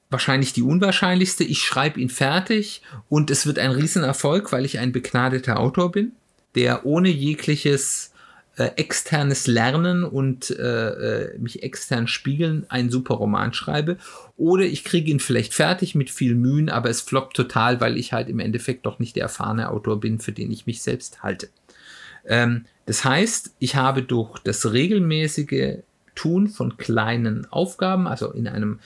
wahrscheinlich 0.10 0.54
die 0.54 0.64
unwahrscheinlichste, 0.64 1.44
ich 1.44 1.64
schreibe 1.64 2.00
ihn 2.00 2.10
fertig 2.10 2.82
und 3.10 3.30
es 3.30 3.46
wird 3.46 3.60
ein 3.60 3.72
Riesenerfolg, 3.72 4.52
weil 4.52 4.66
ich 4.66 4.80
ein 4.80 4.92
begnadeter 4.92 5.60
Autor 5.60 5.92
bin, 5.92 6.14
der 6.56 6.86
ohne 6.86 7.10
jegliches 7.10 8.14
äh, 8.58 8.72
externes 8.76 9.46
Lernen 9.46 10.04
und 10.04 10.50
äh, 10.50 10.90
äh, 11.34 11.38
mich 11.38 11.62
extern 11.62 12.08
spiegeln 12.08 12.66
einen 12.70 12.90
super 12.90 13.14
Roman 13.14 13.54
schreibe. 13.54 13.98
Oder 14.36 14.64
ich 14.66 14.84
kriege 14.84 15.12
ihn 15.12 15.20
vielleicht 15.20 15.54
fertig 15.54 15.94
mit 15.94 16.10
viel 16.10 16.34
Mühen, 16.34 16.70
aber 16.70 16.90
es 16.90 17.02
floppt 17.02 17.36
total, 17.36 17.80
weil 17.80 17.98
ich 17.98 18.14
halt 18.14 18.30
im 18.30 18.40
Endeffekt 18.40 18.86
doch 18.88 18.98
nicht 18.98 19.16
der 19.16 19.24
erfahrene 19.24 19.70
Autor 19.70 20.00
bin, 20.00 20.20
für 20.20 20.32
den 20.32 20.52
ich 20.52 20.66
mich 20.66 20.82
selbst 20.82 21.22
halte. 21.22 21.50
Ähm, 22.26 22.66
das 22.88 23.06
heißt, 23.06 23.54
ich 23.60 23.76
habe 23.76 24.02
durch 24.02 24.40
das 24.40 24.74
regelmäßige 24.74 25.78
Tun 26.16 26.48
von 26.48 26.78
kleinen 26.78 27.46
Aufgaben, 27.52 28.08
also 28.08 28.32
in 28.32 28.48
einem 28.48 28.80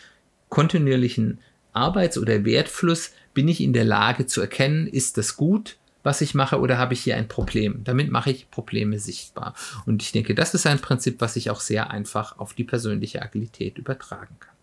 kontinuierlichen 0.50 1.40
Arbeits- 1.72 2.18
oder 2.18 2.44
Wertfluss, 2.44 3.12
bin 3.34 3.48
ich 3.48 3.62
in 3.62 3.72
der 3.72 3.86
Lage 3.86 4.26
zu 4.26 4.42
erkennen, 4.42 4.86
ist 4.86 5.18
das 5.18 5.38
gut, 5.38 5.78
was 6.04 6.22
ich 6.22 6.34
mache 6.34 6.60
oder 6.60 6.78
habe 6.78 6.94
ich 6.94 7.02
hier 7.02 7.16
ein 7.16 7.28
Problem? 7.28 7.84
Damit 7.84 8.12
mache 8.12 8.32
ich 8.32 8.50
Probleme 8.50 9.00
sichtbar. 9.00 9.54
Und 9.86 10.02
ich 10.02 10.12
denke, 10.12 10.36
das 10.36 10.54
ist 10.54 10.66
ein 10.66 10.80
Prinzip, 10.80 11.22
was 11.22 11.36
ich 11.36 11.50
auch 11.50 11.60
sehr 11.60 11.92
einfach 11.92 12.40
auf 12.40 12.54
die 12.54 12.64
persönliche 12.64 13.22
Agilität 13.22 13.78
übertragen 13.78 14.36
kann. 14.40 14.56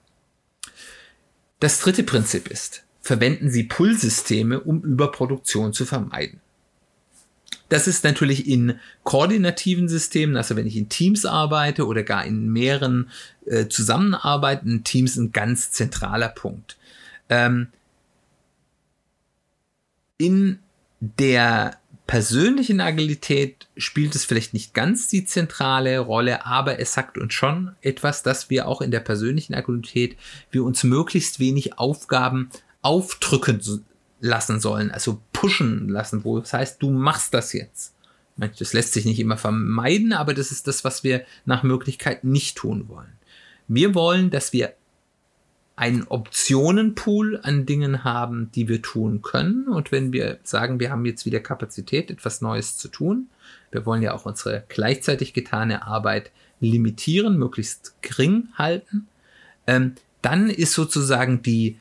Das 1.60 1.80
dritte 1.80 2.02
Prinzip 2.02 2.48
ist, 2.48 2.84
verwenden 3.00 3.50
sie 3.50 3.64
Pull-Systeme, 3.64 4.60
um 4.60 4.82
Überproduktion 4.82 5.72
zu 5.72 5.84
vermeiden. 5.84 6.40
Das 7.68 7.86
ist 7.86 8.04
natürlich 8.04 8.48
in 8.48 8.78
koordinativen 9.04 9.88
Systemen, 9.88 10.36
also 10.36 10.56
wenn 10.56 10.66
ich 10.66 10.76
in 10.76 10.88
Teams 10.88 11.26
arbeite 11.26 11.86
oder 11.86 12.02
gar 12.02 12.24
in 12.24 12.50
mehreren 12.50 13.10
äh, 13.44 13.68
zusammenarbeitenden 13.68 14.84
Teams, 14.84 15.16
ein 15.16 15.32
ganz 15.32 15.70
zentraler 15.70 16.28
Punkt. 16.28 16.78
Ähm, 17.28 17.68
in 20.16 20.60
der 21.00 21.78
persönlichen 22.06 22.80
Agilität 22.80 23.68
spielt 23.76 24.14
es 24.14 24.24
vielleicht 24.24 24.54
nicht 24.54 24.72
ganz 24.72 25.08
die 25.08 25.26
zentrale 25.26 25.98
Rolle, 25.98 26.46
aber 26.46 26.80
es 26.80 26.94
sagt 26.94 27.18
uns 27.18 27.34
schon 27.34 27.76
etwas, 27.82 28.22
dass 28.22 28.48
wir 28.48 28.66
auch 28.66 28.80
in 28.80 28.90
der 28.90 29.00
persönlichen 29.00 29.54
Agilität 29.54 30.16
wir 30.50 30.64
uns 30.64 30.84
möglichst 30.84 31.38
wenig 31.38 31.78
Aufgaben 31.78 32.48
aufdrücken 32.80 33.60
lassen 34.20 34.58
sollen, 34.58 34.90
also 34.90 35.20
pushen 35.32 35.88
lassen, 35.88 36.24
wo 36.24 36.38
es 36.38 36.52
heißt, 36.52 36.82
du 36.82 36.90
machst 36.90 37.34
das 37.34 37.52
jetzt. 37.52 37.94
Das 38.36 38.72
lässt 38.72 38.92
sich 38.92 39.04
nicht 39.04 39.18
immer 39.18 39.36
vermeiden, 39.36 40.12
aber 40.12 40.32
das 40.32 40.50
ist 40.50 40.66
das, 40.66 40.84
was 40.84 41.04
wir 41.04 41.24
nach 41.44 41.62
Möglichkeit 41.62 42.24
nicht 42.24 42.56
tun 42.56 42.88
wollen. 42.88 43.12
Wir 43.66 43.94
wollen, 43.94 44.30
dass 44.30 44.52
wir 44.52 44.74
einen 45.78 46.08
Optionenpool 46.08 47.38
an 47.44 47.64
Dingen 47.64 48.02
haben, 48.02 48.50
die 48.52 48.66
wir 48.66 48.82
tun 48.82 49.22
können. 49.22 49.68
Und 49.68 49.92
wenn 49.92 50.12
wir 50.12 50.40
sagen, 50.42 50.80
wir 50.80 50.90
haben 50.90 51.06
jetzt 51.06 51.24
wieder 51.24 51.38
Kapazität, 51.38 52.10
etwas 52.10 52.40
Neues 52.40 52.76
zu 52.76 52.88
tun, 52.88 53.28
wir 53.70 53.86
wollen 53.86 54.02
ja 54.02 54.12
auch 54.12 54.26
unsere 54.26 54.64
gleichzeitig 54.68 55.34
getane 55.34 55.86
Arbeit 55.86 56.32
limitieren, 56.58 57.38
möglichst 57.38 57.94
gering 58.02 58.48
halten, 58.54 59.06
ähm, 59.68 59.94
dann 60.20 60.50
ist 60.50 60.72
sozusagen 60.72 61.42
die, 61.42 61.78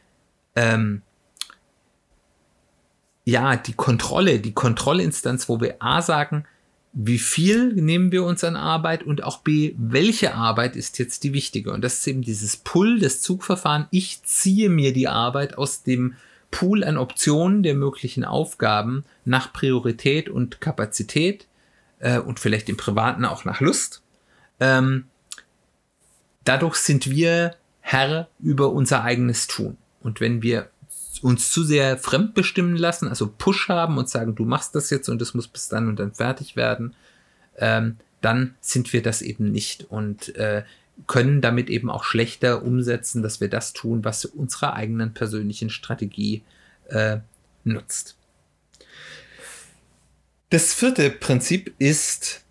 ähm, 0.56 1.02
ja, 3.26 3.56
die 3.56 3.74
Kontrolle, 3.74 4.40
die 4.40 4.54
Kontrollinstanz, 4.54 5.50
wo 5.50 5.60
wir 5.60 5.78
A 5.80 6.04
sagen, 6.04 6.46
wie 7.00 7.20
viel 7.20 7.74
nehmen 7.74 8.12
wir 8.12 8.24
uns 8.24 8.44
an 8.44 8.56
Arbeit 8.56 9.04
und 9.04 9.24
auch 9.24 9.42
B, 9.42 9.76
welche 9.78 10.34
Arbeit 10.34 10.76
ist 10.76 10.98
jetzt 10.98 11.24
die 11.24 11.32
wichtige? 11.32 11.72
Und 11.72 11.84
das 11.84 12.00
ist 12.00 12.08
eben 12.08 12.24
dieses 12.24 12.58
Pull, 12.58 13.00
das 13.00 13.22
Zugverfahren. 13.22 13.86
Ich 13.92 14.24
ziehe 14.24 14.68
mir 14.70 14.94
die 14.94 15.08
Arbeit 15.08 15.60
aus 15.60 15.84
dem 15.84 16.16
Pool 16.50 16.84
an 16.84 16.98
Optionen 16.98 17.62
der 17.62 17.76
möglichen 17.76 18.26
Aufgaben 18.26 19.06
nach 19.26 19.54
Priorität 19.54 20.28
und 20.28 20.60
Kapazität 20.60 21.46
äh, 22.00 22.18
und 22.18 22.40
vielleicht 22.40 22.68
im 22.68 22.78
Privaten 22.78 23.26
auch 23.26 23.46
nach 23.46 23.62
Lust. 23.62 24.02
Ähm, 24.60 25.06
dadurch 26.46 26.78
sind 26.78 27.12
wir 27.12 27.56
Herr 27.82 28.28
über 28.40 28.72
unser 28.72 29.04
eigenes 29.04 29.46
Tun. 29.46 29.78
Und 30.02 30.20
wenn 30.20 30.42
wir 30.42 30.72
uns 31.24 31.52
zu 31.52 31.64
sehr 31.64 31.98
fremdbestimmen 31.98 32.76
lassen, 32.76 33.08
also 33.08 33.28
Push 33.28 33.70
haben 33.70 33.98
und 33.98 34.10
sagen, 34.10 34.36
du 34.36 34.46
machst 34.46 34.76
das 34.76 34.90
jetzt 34.90 35.10
und 35.10 35.22
es 35.22 35.34
muss 35.34 35.48
bis 35.48 35.70
dann 35.70 35.88
und 35.88 36.00
dann 36.00 36.14
fertig 36.14 36.56
werden, 36.56 36.96
ähm, 37.58 37.98
dann 38.22 38.56
sind 38.62 38.94
wir 38.94 39.02
das 39.02 39.22
eben 39.22 39.52
nicht 39.52 39.86
und 39.90 40.36
äh, 40.36 40.64
können 41.06 41.42
damit 41.42 41.70
eben 41.70 41.90
auch 41.90 42.04
schlechter 42.04 42.64
umsetzen, 42.64 43.22
dass 43.22 43.40
wir 43.40 43.50
das 43.50 43.74
tun, 43.74 44.04
was 44.04 44.26
unserer 44.26 44.74
eigenen 44.74 45.14
persönlichen 45.14 45.70
Strategie 45.70 46.44
äh, 46.88 47.18
nutzt. 47.64 48.16
Das 50.50 50.74
vierte 50.74 51.10
Prinzip 51.10 51.74
ist, 51.78 52.42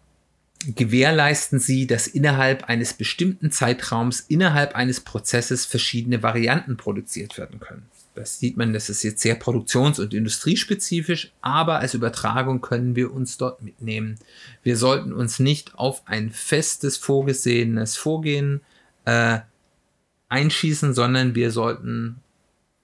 gewährleisten 0.67 1.59
Sie, 1.59 1.87
dass 1.87 2.07
innerhalb 2.07 2.65
eines 2.65 2.95
bestimmten 2.95 3.51
Zeitraums, 3.51 4.21
innerhalb 4.21 4.75
eines 4.75 5.01
Prozesses 5.01 5.65
verschiedene 5.65 6.23
Varianten 6.23 6.77
produziert 6.77 7.39
werden 7.39 7.59
können. 7.59 7.89
Das 8.17 8.39
sieht 8.39 8.57
man, 8.57 8.73
das 8.73 8.89
ist 8.89 9.03
jetzt 9.03 9.21
sehr 9.21 9.35
produktions- 9.35 10.01
und 10.01 10.15
industriespezifisch, 10.15 11.33
aber 11.43 11.81
als 11.81 11.93
Übertragung 11.93 12.63
können 12.63 12.97
wir 12.97 13.13
uns 13.13 13.37
dort 13.37 13.63
mitnehmen. 13.63 14.19
Wir 14.63 14.79
sollten 14.79 15.13
uns 15.13 15.39
nicht 15.39 15.75
auf 15.75 16.03
ein 16.07 16.31
festes, 16.31 16.97
vorgesehenes 16.97 17.99
Vorgehen 17.99 18.63
äh, 19.05 19.41
einschießen, 20.31 20.95
sondern 20.95 21.35
wir 21.35 21.51
sollten 21.51 22.23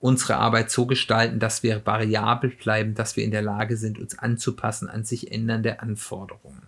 unsere 0.01 0.37
Arbeit 0.37 0.71
so 0.71 0.85
gestalten, 0.85 1.39
dass 1.39 1.63
wir 1.63 1.87
variabel 1.87 2.51
bleiben, 2.51 2.95
dass 2.95 3.17
wir 3.17 3.25
in 3.25 3.31
der 3.31 3.43
Lage 3.43 3.79
sind, 3.79 3.99
uns 3.99 4.19
anzupassen 4.19 4.91
an 4.91 5.05
sich 5.05 5.33
ändernde 5.33 5.81
Anforderungen. 5.81 6.63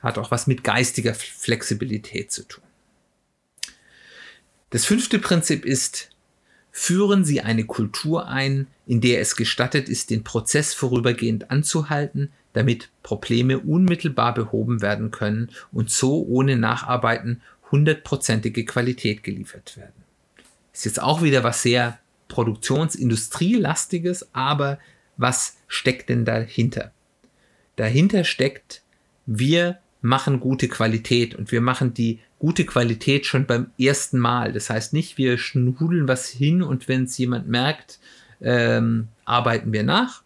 Hat 0.00 0.16
auch 0.16 0.30
was 0.30 0.46
mit 0.46 0.64
geistiger 0.64 1.14
Flexibilität 1.14 2.32
zu 2.32 2.48
tun. 2.48 2.64
Das 4.70 4.86
fünfte 4.86 5.18
Prinzip 5.18 5.66
ist, 5.66 6.13
führen 6.76 7.24
Sie 7.24 7.40
eine 7.40 7.66
Kultur 7.66 8.26
ein, 8.26 8.66
in 8.84 9.00
der 9.00 9.20
es 9.20 9.36
gestattet 9.36 9.88
ist, 9.88 10.10
den 10.10 10.24
Prozess 10.24 10.74
vorübergehend 10.74 11.52
anzuhalten, 11.52 12.32
damit 12.52 12.90
Probleme 13.04 13.60
unmittelbar 13.60 14.34
behoben 14.34 14.82
werden 14.82 15.12
können 15.12 15.52
und 15.70 15.90
so 15.90 16.26
ohne 16.26 16.56
Nacharbeiten 16.56 17.42
hundertprozentige 17.70 18.64
Qualität 18.64 19.22
geliefert 19.22 19.76
werden. 19.76 20.02
Ist 20.72 20.84
jetzt 20.84 21.00
auch 21.00 21.22
wieder 21.22 21.44
was 21.44 21.62
sehr 21.62 22.00
Produktionsindustrielastiges, 22.26 24.34
aber 24.34 24.80
was 25.16 25.58
steckt 25.68 26.08
denn 26.08 26.24
dahinter? 26.24 26.90
Dahinter 27.76 28.24
steckt, 28.24 28.82
wir 29.26 29.78
machen 30.04 30.38
gute 30.38 30.68
Qualität 30.68 31.34
und 31.34 31.50
wir 31.50 31.62
machen 31.62 31.94
die 31.94 32.20
gute 32.38 32.66
Qualität 32.66 33.24
schon 33.24 33.46
beim 33.46 33.70
ersten 33.78 34.18
Mal. 34.18 34.52
Das 34.52 34.68
heißt 34.68 34.92
nicht, 34.92 35.16
wir 35.16 35.38
schnudeln 35.38 36.06
was 36.06 36.28
hin 36.28 36.62
und 36.62 36.88
wenn 36.88 37.04
es 37.04 37.16
jemand 37.16 37.48
merkt, 37.48 37.98
ähm, 38.42 39.08
arbeiten 39.24 39.72
wir 39.72 39.82
nach. 39.82 40.22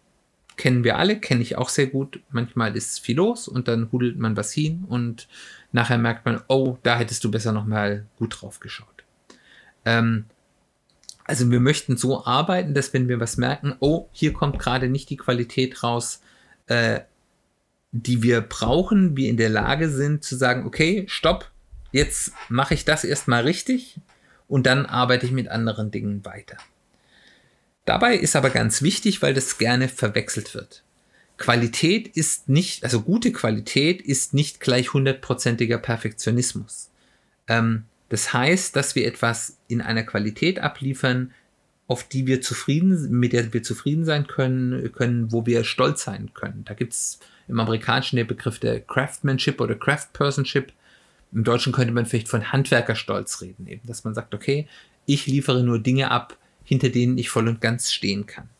Kennen 0.56 0.82
wir 0.82 0.98
alle, 0.98 1.20
kenne 1.20 1.42
ich 1.42 1.56
auch 1.56 1.68
sehr 1.68 1.86
gut. 1.86 2.18
Manchmal 2.32 2.76
ist 2.76 2.98
viel 2.98 3.18
los 3.18 3.46
und 3.46 3.68
dann 3.68 3.92
hudelt 3.92 4.18
man 4.18 4.36
was 4.36 4.52
hin 4.52 4.84
und 4.88 5.28
nachher 5.70 5.98
merkt 5.98 6.26
man, 6.26 6.40
oh, 6.48 6.76
da 6.82 6.98
hättest 6.98 7.22
du 7.22 7.30
besser 7.30 7.52
nochmal 7.52 8.04
gut 8.16 8.40
drauf 8.40 8.58
geschaut. 8.58 9.04
Ähm, 9.84 10.24
also 11.22 11.48
wir 11.52 11.60
möchten 11.60 11.96
so 11.96 12.26
arbeiten, 12.26 12.74
dass 12.74 12.92
wenn 12.92 13.06
wir 13.06 13.20
was 13.20 13.36
merken, 13.36 13.76
oh, 13.78 14.08
hier 14.10 14.32
kommt 14.32 14.58
gerade 14.58 14.88
nicht 14.88 15.08
die 15.08 15.16
Qualität 15.16 15.84
raus, 15.84 16.20
äh, 16.66 17.02
die 17.92 18.22
wir 18.22 18.40
brauchen, 18.40 19.16
wir 19.16 19.28
in 19.28 19.36
der 19.36 19.48
Lage 19.48 19.88
sind 19.88 20.24
zu 20.24 20.36
sagen, 20.36 20.66
okay, 20.66 21.04
stopp, 21.08 21.50
jetzt 21.92 22.32
mache 22.48 22.74
ich 22.74 22.84
das 22.84 23.04
erstmal 23.04 23.44
richtig 23.44 24.00
und 24.46 24.66
dann 24.66 24.86
arbeite 24.86 25.26
ich 25.26 25.32
mit 25.32 25.48
anderen 25.48 25.90
Dingen 25.90 26.24
weiter. 26.24 26.56
Dabei 27.84 28.16
ist 28.16 28.36
aber 28.36 28.50
ganz 28.50 28.82
wichtig, 28.82 29.22
weil 29.22 29.32
das 29.32 29.56
gerne 29.56 29.88
verwechselt 29.88 30.54
wird. 30.54 30.82
Qualität 31.38 32.08
ist 32.08 32.48
nicht, 32.48 32.84
also 32.84 33.00
gute 33.00 33.32
Qualität 33.32 34.02
ist 34.02 34.34
nicht 34.34 34.60
gleich 34.60 34.92
hundertprozentiger 34.92 35.78
Perfektionismus. 35.78 36.90
Ähm, 37.46 37.84
das 38.08 38.32
heißt, 38.32 38.74
dass 38.76 38.94
wir 38.94 39.06
etwas 39.06 39.56
in 39.68 39.80
einer 39.80 40.02
Qualität 40.02 40.58
abliefern, 40.58 41.32
auf 41.88 42.04
die 42.04 42.26
wir 42.26 42.42
zufrieden, 42.42 43.10
mit 43.10 43.32
der 43.32 43.52
wir 43.52 43.62
zufrieden 43.62 44.04
sein 44.04 44.26
können, 44.26 44.92
können, 44.92 45.32
wo 45.32 45.46
wir 45.46 45.64
stolz 45.64 46.04
sein 46.04 46.30
können. 46.34 46.62
Da 46.66 46.74
gibt 46.74 46.92
es 46.92 47.18
im 47.48 47.58
Amerikanischen 47.58 48.16
der 48.16 48.24
Begriff 48.24 48.58
der 48.58 48.80
Craftsmanship 48.80 49.58
oder 49.60 49.74
Craftpersonship. 49.74 50.70
Im 51.32 51.44
Deutschen 51.44 51.72
könnte 51.72 51.94
man 51.94 52.04
vielleicht 52.04 52.28
von 52.28 52.52
Handwerkerstolz 52.52 53.40
reden, 53.40 53.66
eben, 53.66 53.86
dass 53.86 54.04
man 54.04 54.14
sagt, 54.14 54.34
okay, 54.34 54.68
ich 55.06 55.26
liefere 55.26 55.64
nur 55.64 55.78
Dinge 55.78 56.10
ab, 56.10 56.36
hinter 56.62 56.90
denen 56.90 57.16
ich 57.16 57.30
voll 57.30 57.48
und 57.48 57.62
ganz 57.62 57.90
stehen 57.90 58.26
kann. 58.26 58.50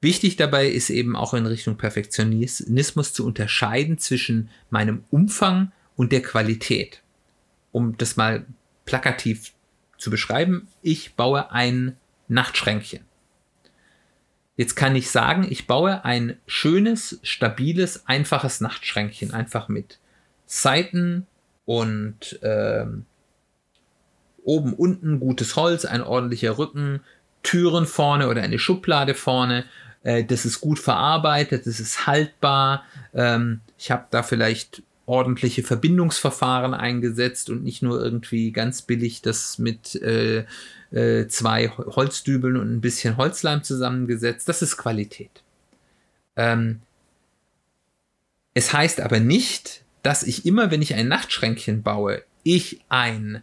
Wichtig 0.00 0.36
dabei 0.36 0.68
ist 0.68 0.88
eben 0.88 1.16
auch 1.16 1.34
in 1.34 1.44
Richtung 1.44 1.76
Perfektionismus 1.76 3.12
zu 3.12 3.26
unterscheiden 3.26 3.98
zwischen 3.98 4.48
meinem 4.70 5.04
Umfang 5.10 5.72
und 5.96 6.12
der 6.12 6.22
Qualität. 6.22 7.02
Um 7.70 7.98
das 7.98 8.16
mal 8.16 8.46
plakativ 8.86 9.52
zu 9.98 10.10
beschreiben, 10.10 10.68
ich 10.82 11.14
baue 11.14 11.52
ein 11.52 11.96
Nachtschränkchen. 12.28 13.04
Jetzt 14.56 14.76
kann 14.76 14.94
ich 14.94 15.10
sagen, 15.10 15.46
ich 15.48 15.66
baue 15.66 16.04
ein 16.04 16.38
schönes, 16.46 17.18
stabiles, 17.22 18.06
einfaches 18.06 18.60
Nachtschränkchen, 18.60 19.32
einfach 19.32 19.68
mit 19.68 19.98
Seiten 20.46 21.26
und 21.64 22.38
ähm, 22.42 23.06
oben, 24.44 24.74
unten 24.74 25.18
gutes 25.18 25.56
Holz, 25.56 25.84
ein 25.84 26.02
ordentlicher 26.02 26.56
Rücken, 26.56 27.00
Türen 27.42 27.86
vorne 27.86 28.28
oder 28.28 28.42
eine 28.42 28.58
Schublade 28.58 29.14
vorne. 29.14 29.64
Äh, 30.04 30.24
das 30.24 30.44
ist 30.44 30.60
gut 30.60 30.78
verarbeitet, 30.78 31.66
das 31.66 31.80
ist 31.80 32.06
haltbar. 32.06 32.84
Ähm, 33.12 33.60
ich 33.76 33.90
habe 33.90 34.06
da 34.10 34.22
vielleicht 34.22 34.82
ordentliche 35.06 35.62
Verbindungsverfahren 35.62 36.74
eingesetzt 36.74 37.50
und 37.50 37.62
nicht 37.62 37.82
nur 37.82 38.02
irgendwie 38.02 38.52
ganz 38.52 38.82
billig 38.82 39.22
das 39.22 39.58
mit 39.58 39.94
äh, 39.96 40.44
äh, 40.90 41.28
zwei 41.28 41.68
Holzdübeln 41.68 42.56
und 42.56 42.72
ein 42.72 42.80
bisschen 42.80 43.16
Holzleim 43.16 43.62
zusammengesetzt. 43.62 44.48
Das 44.48 44.62
ist 44.62 44.76
Qualität. 44.76 45.42
Ähm, 46.36 46.80
es 48.54 48.72
heißt 48.72 49.00
aber 49.00 49.20
nicht, 49.20 49.82
dass 50.02 50.22
ich 50.22 50.46
immer, 50.46 50.70
wenn 50.70 50.82
ich 50.82 50.94
ein 50.94 51.08
Nachtschränkchen 51.08 51.82
baue, 51.82 52.22
ich 52.42 52.80
ein 52.88 53.42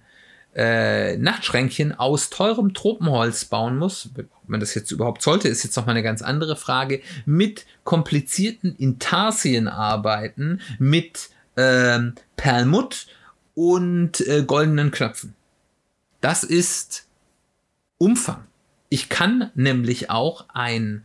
äh, 0.55 1.17
Nachtschränkchen 1.17 1.97
aus 1.97 2.29
teurem 2.29 2.73
Tropenholz 2.73 3.45
bauen 3.45 3.77
muss, 3.77 4.09
ob 4.17 4.49
man 4.49 4.59
das 4.59 4.75
jetzt 4.75 4.91
überhaupt 4.91 5.21
sollte, 5.21 5.47
ist 5.47 5.63
jetzt 5.63 5.75
nochmal 5.75 5.95
eine 5.95 6.03
ganz 6.03 6.21
andere 6.21 6.55
Frage, 6.55 7.01
mit 7.25 7.65
komplizierten 7.83 8.75
Intarsien 8.75 9.67
arbeiten, 9.67 10.59
mit 10.77 11.29
ähm, 11.57 12.15
Perlmutt 12.35 13.07
und 13.55 14.21
äh, 14.27 14.43
goldenen 14.43 14.91
Knöpfen. 14.91 15.35
Das 16.21 16.43
ist 16.43 17.07
Umfang. 17.97 18.45
Ich 18.89 19.09
kann 19.09 19.51
nämlich 19.55 20.09
auch 20.09 20.45
ein 20.53 21.03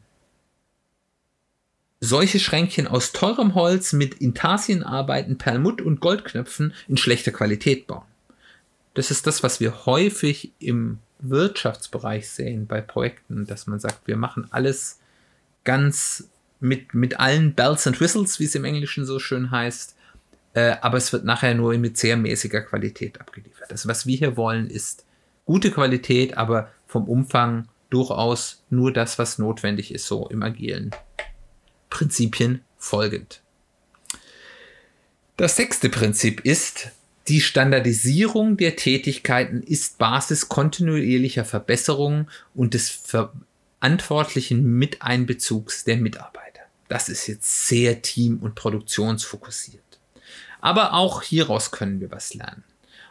solche 2.00 2.38
Schränkchen 2.38 2.87
aus 2.87 3.12
teurem 3.12 3.54
Holz 3.54 3.92
mit 3.92 4.14
Intarsienarbeiten, 4.14 5.38
Perlmutt 5.38 5.80
und 5.80 6.00
Goldknöpfen 6.00 6.74
in 6.88 6.96
schlechter 6.96 7.32
Qualität 7.32 7.87
bauen. 7.87 8.04
Das 8.94 9.11
ist 9.11 9.26
das, 9.26 9.42
was 9.42 9.61
wir 9.61 9.87
häufig 9.87 10.52
im 10.59 10.98
Wirtschaftsbereich 11.18 12.28
sehen 12.28 12.66
bei 12.66 12.80
Projekten, 12.80 13.46
dass 13.46 13.66
man 13.66 13.80
sagt, 13.80 14.06
wir 14.06 14.16
machen 14.16 14.46
alles 14.50 15.00
ganz 15.64 16.28
mit, 16.61 16.94
mit 16.94 17.18
allen 17.18 17.54
Bells 17.54 17.87
and 17.87 18.00
Whistles, 18.00 18.40
wie 18.40 18.44
es 18.44 18.54
im 18.54 18.64
Englischen 18.64 19.04
so 19.04 19.18
schön 19.18 19.50
heißt, 19.50 19.95
äh, 20.57 20.79
aber 20.81 20.97
es 20.97 21.12
wird 21.12 21.25
nachher 21.25 21.55
nur 21.55 21.77
mit 21.77 21.99
sehr 21.99 22.16
mäßiger 22.16 22.62
Qualität 22.62 23.21
abgeliefert. 23.21 23.71
Also 23.71 23.90
was 23.90 24.07
wir 24.07 24.16
hier 24.16 24.38
wollen, 24.38 24.71
ist 24.71 25.05
gute 25.45 25.71
Qualität, 25.71 26.38
aber 26.38 26.73
vom 26.87 27.09
Umfang 27.09 27.69
durchaus 27.90 28.64
nur 28.71 28.90
das, 28.90 29.19
was 29.19 29.38
notwendig 29.38 29.92
ist, 29.92 30.07
so 30.07 30.27
im 30.29 30.42
agilen 30.42 30.92
Prinzipien 31.90 32.62
folgend. 32.79 33.42
Das 35.37 35.57
sechste 35.57 35.90
Prinzip 35.90 36.40
ist, 36.40 36.88
die 37.29 37.42
Standardisierung 37.42 38.57
der 38.57 38.77
Tätigkeiten 38.77 39.62
ist 39.62 39.99
Basis 39.99 40.49
kontinuierlicher 40.49 41.45
Verbesserung 41.45 42.31
und 42.55 42.73
des 42.73 42.88
verantwortlichen 42.88 44.64
Miteinbezugs 44.79 45.85
der 45.85 45.99
Mitarbeiter. 45.99 46.62
Das 46.88 47.11
ist 47.11 47.27
jetzt 47.27 47.66
sehr 47.66 48.01
team- 48.01 48.38
und 48.38 48.55
produktionsfokussiert. 48.55 49.83
Aber 50.66 50.94
auch 50.94 51.22
hieraus 51.22 51.70
können 51.70 52.00
wir 52.00 52.11
was 52.11 52.35
lernen. 52.35 52.64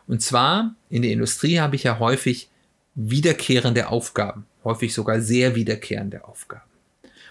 Und 0.08 0.22
zwar 0.22 0.76
in 0.90 1.04
der 1.04 1.12
Industrie 1.12 1.62
habe 1.62 1.78
ich 1.78 1.84
ja 1.84 2.00
häufig 2.00 2.50
wiederkehrende 2.96 3.88
Aufgaben, 3.88 4.46
häufig 4.66 4.94
sogar 4.94 5.22
sehr 5.22 5.56
wiederkehrende 5.56 6.26
Aufgaben. 6.26 6.70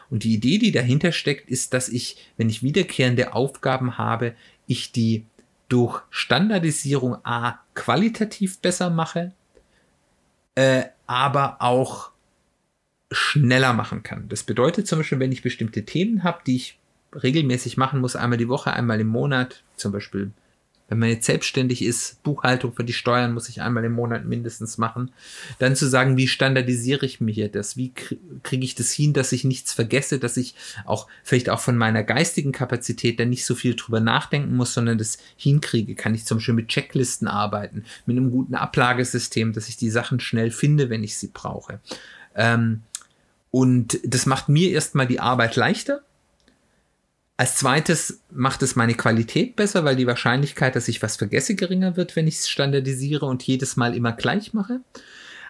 Und 0.08 0.24
die 0.24 0.32
Idee, 0.32 0.56
die 0.56 0.72
dahinter 0.72 1.12
steckt, 1.12 1.50
ist, 1.50 1.74
dass 1.74 1.90
ich, 1.90 2.16
wenn 2.38 2.48
ich 2.48 2.62
wiederkehrende 2.62 3.34
Aufgaben 3.34 3.98
habe, 3.98 4.34
ich 4.66 4.92
die 4.92 5.26
durch 5.68 6.00
Standardisierung 6.08 7.22
A 7.22 7.58
qualitativ 7.74 8.60
besser 8.60 8.88
mache, 8.88 9.34
äh, 10.54 10.84
aber 11.06 11.60
auch 11.60 12.12
schneller 13.12 13.74
machen 13.74 14.02
kann. 14.02 14.26
Das 14.30 14.42
bedeutet 14.42 14.87
zum 14.87 15.00
Beispiel, 15.00 15.20
wenn 15.20 15.32
ich 15.32 15.42
bestimmte 15.42 15.84
Themen 15.84 16.24
habe, 16.24 16.40
die 16.46 16.56
ich 16.56 16.78
regelmäßig 17.22 17.77
machen 17.77 18.00
muss, 18.00 18.16
einmal 18.16 18.38
die 18.38 18.48
Woche, 18.48 18.72
einmal 18.72 19.00
im 19.00 19.09
Monat, 19.09 19.62
zum 19.77 19.92
Beispiel 19.92 20.33
wenn 20.88 20.98
man 20.98 21.09
jetzt 21.09 21.27
selbstständig 21.27 21.83
ist, 21.83 22.22
Buchhaltung 22.22 22.74
für 22.74 22.85
die 22.85 22.92
Steuern 22.92 23.33
muss 23.33 23.48
ich 23.48 23.62
einmal 23.62 23.85
im 23.85 23.92
Monat 23.92 24.27
mindestens 24.27 24.77
machen, 24.77 25.12
dann 25.59 25.77
zu 25.77 25.87
sagen, 25.88 26.18
wie 26.18 26.29
standardisiere 26.29 27.07
ich 27.07 27.20
mir 27.20 27.33
hier 27.33 27.48
das? 27.48 27.77
Wie 27.77 27.92
kriege 28.42 28.64
ich 28.64 28.74
das 28.74 28.92
hin, 28.92 29.14
dass 29.14 29.33
ich 29.33 29.44
nichts 29.44 29.72
vergesse, 29.72 30.18
dass 30.18 30.37
ich 30.37 30.55
auch 30.85 31.09
vielleicht 31.22 31.48
auch 31.48 31.61
von 31.61 31.77
meiner 31.77 32.05
geistigen 32.05 32.53
Kapazität 32.53 33.18
dann 33.18 33.31
nicht 33.31 33.46
so 33.46 33.55
viel 33.55 33.74
drüber 33.74 34.00
nachdenken 34.00 34.55
muss, 34.57 34.74
sondern 34.74 34.98
das 34.98 35.16
hinkriege? 35.37 35.94
Kann 35.94 36.14
ich 36.14 36.27
zum 36.27 36.38
Beispiel 36.38 36.55
mit 36.55 36.68
Checklisten 36.68 37.29
arbeiten, 37.29 37.85
mit 38.05 38.18
einem 38.18 38.31
guten 38.31 38.55
Ablagesystem, 38.55 39.55
dass 39.55 39.68
ich 39.68 39.79
die 39.79 39.90
Sachen 39.90 40.20
schnell 40.20 40.50
finde, 40.50 40.90
wenn 40.90 41.03
ich 41.03 41.16
sie 41.16 41.31
brauche? 41.33 41.81
Ähm, 42.35 42.83
und 43.50 44.00
das 44.05 44.27
macht 44.27 44.48
mir 44.48 44.70
erstmal 44.70 45.07
die 45.07 45.20
Arbeit 45.20 45.57
leichter, 45.57 46.03
als 47.37 47.57
zweites 47.57 48.23
macht 48.31 48.62
es 48.62 48.77
meine 48.77 48.94
Qualität 48.94 49.57
besser, 49.57 49.85
weil 49.85 49.97
die 49.97 50.07
Wahrscheinlichkeit, 50.07 50.77
dass 50.77 50.88
ich 50.88 51.03
was 51.03 51.16
vergesse, 51.16 51.57
geringer 51.57 51.97
wird, 51.97 52.14
wenn 52.14 52.29
ich 52.29 52.37
es 52.37 52.49
standardisiere 52.49 53.27
und 53.27 53.42
jedes 53.42 53.77
Mal 53.77 53.97
immer 53.97 54.12
gleich 54.12 54.55
mache. 54.55 54.81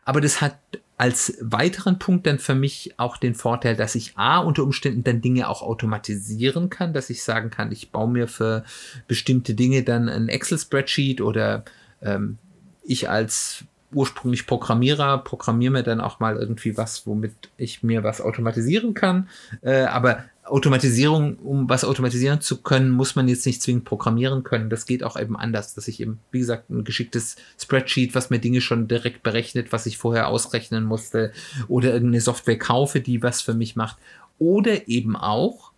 Aber 0.04 0.20
das 0.20 0.40
hat 0.40 0.58
als 0.96 1.36
weiteren 1.40 1.98
Punkt 1.98 2.26
dann 2.26 2.38
für 2.38 2.54
mich 2.54 2.94
auch 2.98 3.16
den 3.16 3.34
Vorteil, 3.34 3.74
dass 3.76 3.96
ich 3.96 4.16
A 4.16 4.38
unter 4.38 4.62
Umständen 4.62 5.02
dann 5.02 5.20
Dinge 5.20 5.48
auch 5.48 5.60
automatisieren 5.62 6.70
kann, 6.70 6.92
dass 6.92 7.10
ich 7.10 7.24
sagen 7.24 7.50
kann, 7.50 7.72
ich 7.72 7.90
baue 7.90 8.08
mir 8.08 8.28
für 8.28 8.64
bestimmte 9.08 9.54
Dinge 9.54 9.82
dann 9.82 10.08
ein 10.08 10.28
Excel-Spreadsheet 10.28 11.20
oder 11.20 11.64
ähm, 12.00 12.38
ich 12.82 13.10
als 13.10 13.64
ursprünglich 13.92 14.46
Programmierer 14.46 15.18
programmiere 15.18 15.72
mir 15.72 15.82
dann 15.82 16.00
auch 16.00 16.20
mal 16.20 16.36
irgendwie 16.36 16.76
was, 16.76 17.06
womit 17.06 17.32
ich 17.56 17.82
mir 17.82 18.04
was 18.04 18.20
automatisieren 18.20 18.94
kann. 18.94 19.28
Äh, 19.62 19.84
aber 19.84 20.24
Automatisierung, 20.44 21.36
um 21.36 21.68
was 21.70 21.84
automatisieren 21.84 22.40
zu 22.40 22.60
können, 22.60 22.90
muss 22.90 23.16
man 23.16 23.28
jetzt 23.28 23.46
nicht 23.46 23.62
zwingend 23.62 23.86
programmieren 23.86 24.44
können. 24.44 24.68
Das 24.68 24.84
geht 24.84 25.02
auch 25.02 25.18
eben 25.18 25.36
anders, 25.36 25.74
dass 25.74 25.88
ich 25.88 26.00
eben, 26.00 26.20
wie 26.32 26.40
gesagt, 26.40 26.68
ein 26.68 26.84
geschicktes 26.84 27.36
Spreadsheet, 27.58 28.14
was 28.14 28.28
mir 28.28 28.40
Dinge 28.40 28.60
schon 28.60 28.86
direkt 28.86 29.22
berechnet, 29.22 29.72
was 29.72 29.86
ich 29.86 29.96
vorher 29.96 30.28
ausrechnen 30.28 30.84
musste, 30.84 31.32
oder 31.68 31.94
irgendeine 31.94 32.20
Software 32.20 32.58
kaufe, 32.58 33.00
die 33.00 33.22
was 33.22 33.40
für 33.40 33.54
mich 33.54 33.74
macht. 33.74 33.96
Oder 34.38 34.86
eben 34.88 35.16
auch, 35.16 35.72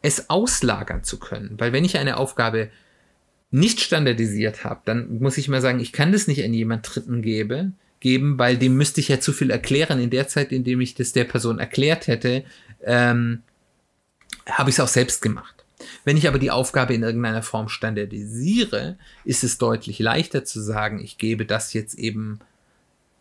es 0.00 0.30
auslagern 0.30 1.02
zu 1.02 1.18
können. 1.18 1.54
Weil 1.58 1.72
wenn 1.72 1.84
ich 1.84 1.98
eine 1.98 2.18
Aufgabe 2.18 2.70
nicht 3.50 3.80
standardisiert 3.80 4.62
habe, 4.64 4.80
dann 4.84 5.18
muss 5.18 5.38
ich 5.38 5.48
mal 5.48 5.60
sagen, 5.60 5.80
ich 5.80 5.92
kann 5.92 6.12
das 6.12 6.28
nicht 6.28 6.44
an 6.44 6.54
jemand 6.54 6.94
Dritten 6.94 7.20
gebe, 7.20 7.72
geben, 7.98 8.38
weil 8.38 8.58
dem 8.58 8.76
müsste 8.76 9.00
ich 9.00 9.08
ja 9.08 9.18
zu 9.18 9.32
viel 9.32 9.50
erklären. 9.50 10.00
In 10.00 10.10
der 10.10 10.28
Zeit, 10.28 10.52
in 10.52 10.62
dem 10.62 10.80
ich 10.80 10.94
das 10.94 11.12
der 11.12 11.24
Person 11.24 11.58
erklärt 11.58 12.06
hätte, 12.06 12.44
ähm, 12.84 13.42
habe 14.50 14.70
ich 14.70 14.76
es 14.76 14.80
auch 14.80 14.88
selbst 14.88 15.22
gemacht. 15.22 15.54
Wenn 16.04 16.16
ich 16.16 16.26
aber 16.26 16.38
die 16.38 16.50
Aufgabe 16.50 16.94
in 16.94 17.02
irgendeiner 17.02 17.42
Form 17.42 17.68
standardisiere, 17.68 18.96
ist 19.24 19.44
es 19.44 19.58
deutlich 19.58 19.98
leichter 19.98 20.44
zu 20.44 20.60
sagen, 20.60 21.00
ich 21.00 21.18
gebe 21.18 21.46
das 21.46 21.72
jetzt 21.72 21.94
eben 21.94 22.40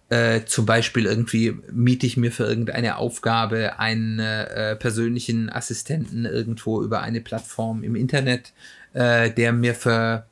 äh, 0.09 0.45
zum 0.45 0.65
Beispiel 0.65 1.05
irgendwie 1.05 1.57
miete 1.71 2.07
ich 2.07 2.15
mir 2.15 2.31
für 2.31 2.45
irgendeine 2.45 2.97
Aufgabe 2.97 3.77
einen 3.77 4.19
äh, 4.19 4.75
persönlichen 4.77 5.49
Assistenten 5.49 6.25
irgendwo 6.25 6.81
über 6.81 7.01
eine 7.01 7.19
Plattform 7.19 7.83
im 7.83 7.95
Internet, 7.95 8.53
äh, 8.93 9.29
der 9.29 9.51
mir 9.51 9.75
für 9.75 10.25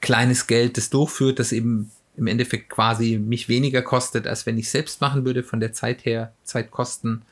kleines 0.00 0.46
Geld 0.46 0.78
das 0.78 0.88
durchführt, 0.90 1.38
das 1.38 1.52
eben 1.52 1.90
im 2.16 2.26
Endeffekt 2.26 2.70
quasi 2.70 3.18
mich 3.18 3.48
weniger 3.48 3.82
kostet, 3.82 4.26
als 4.26 4.46
wenn 4.46 4.58
ich 4.58 4.70
selbst 4.70 5.00
machen 5.00 5.24
würde 5.24 5.42
von 5.42 5.60
der 5.60 5.72
Zeit 5.72 6.04
her, 6.04 6.32
Zeitkosten 6.44 7.22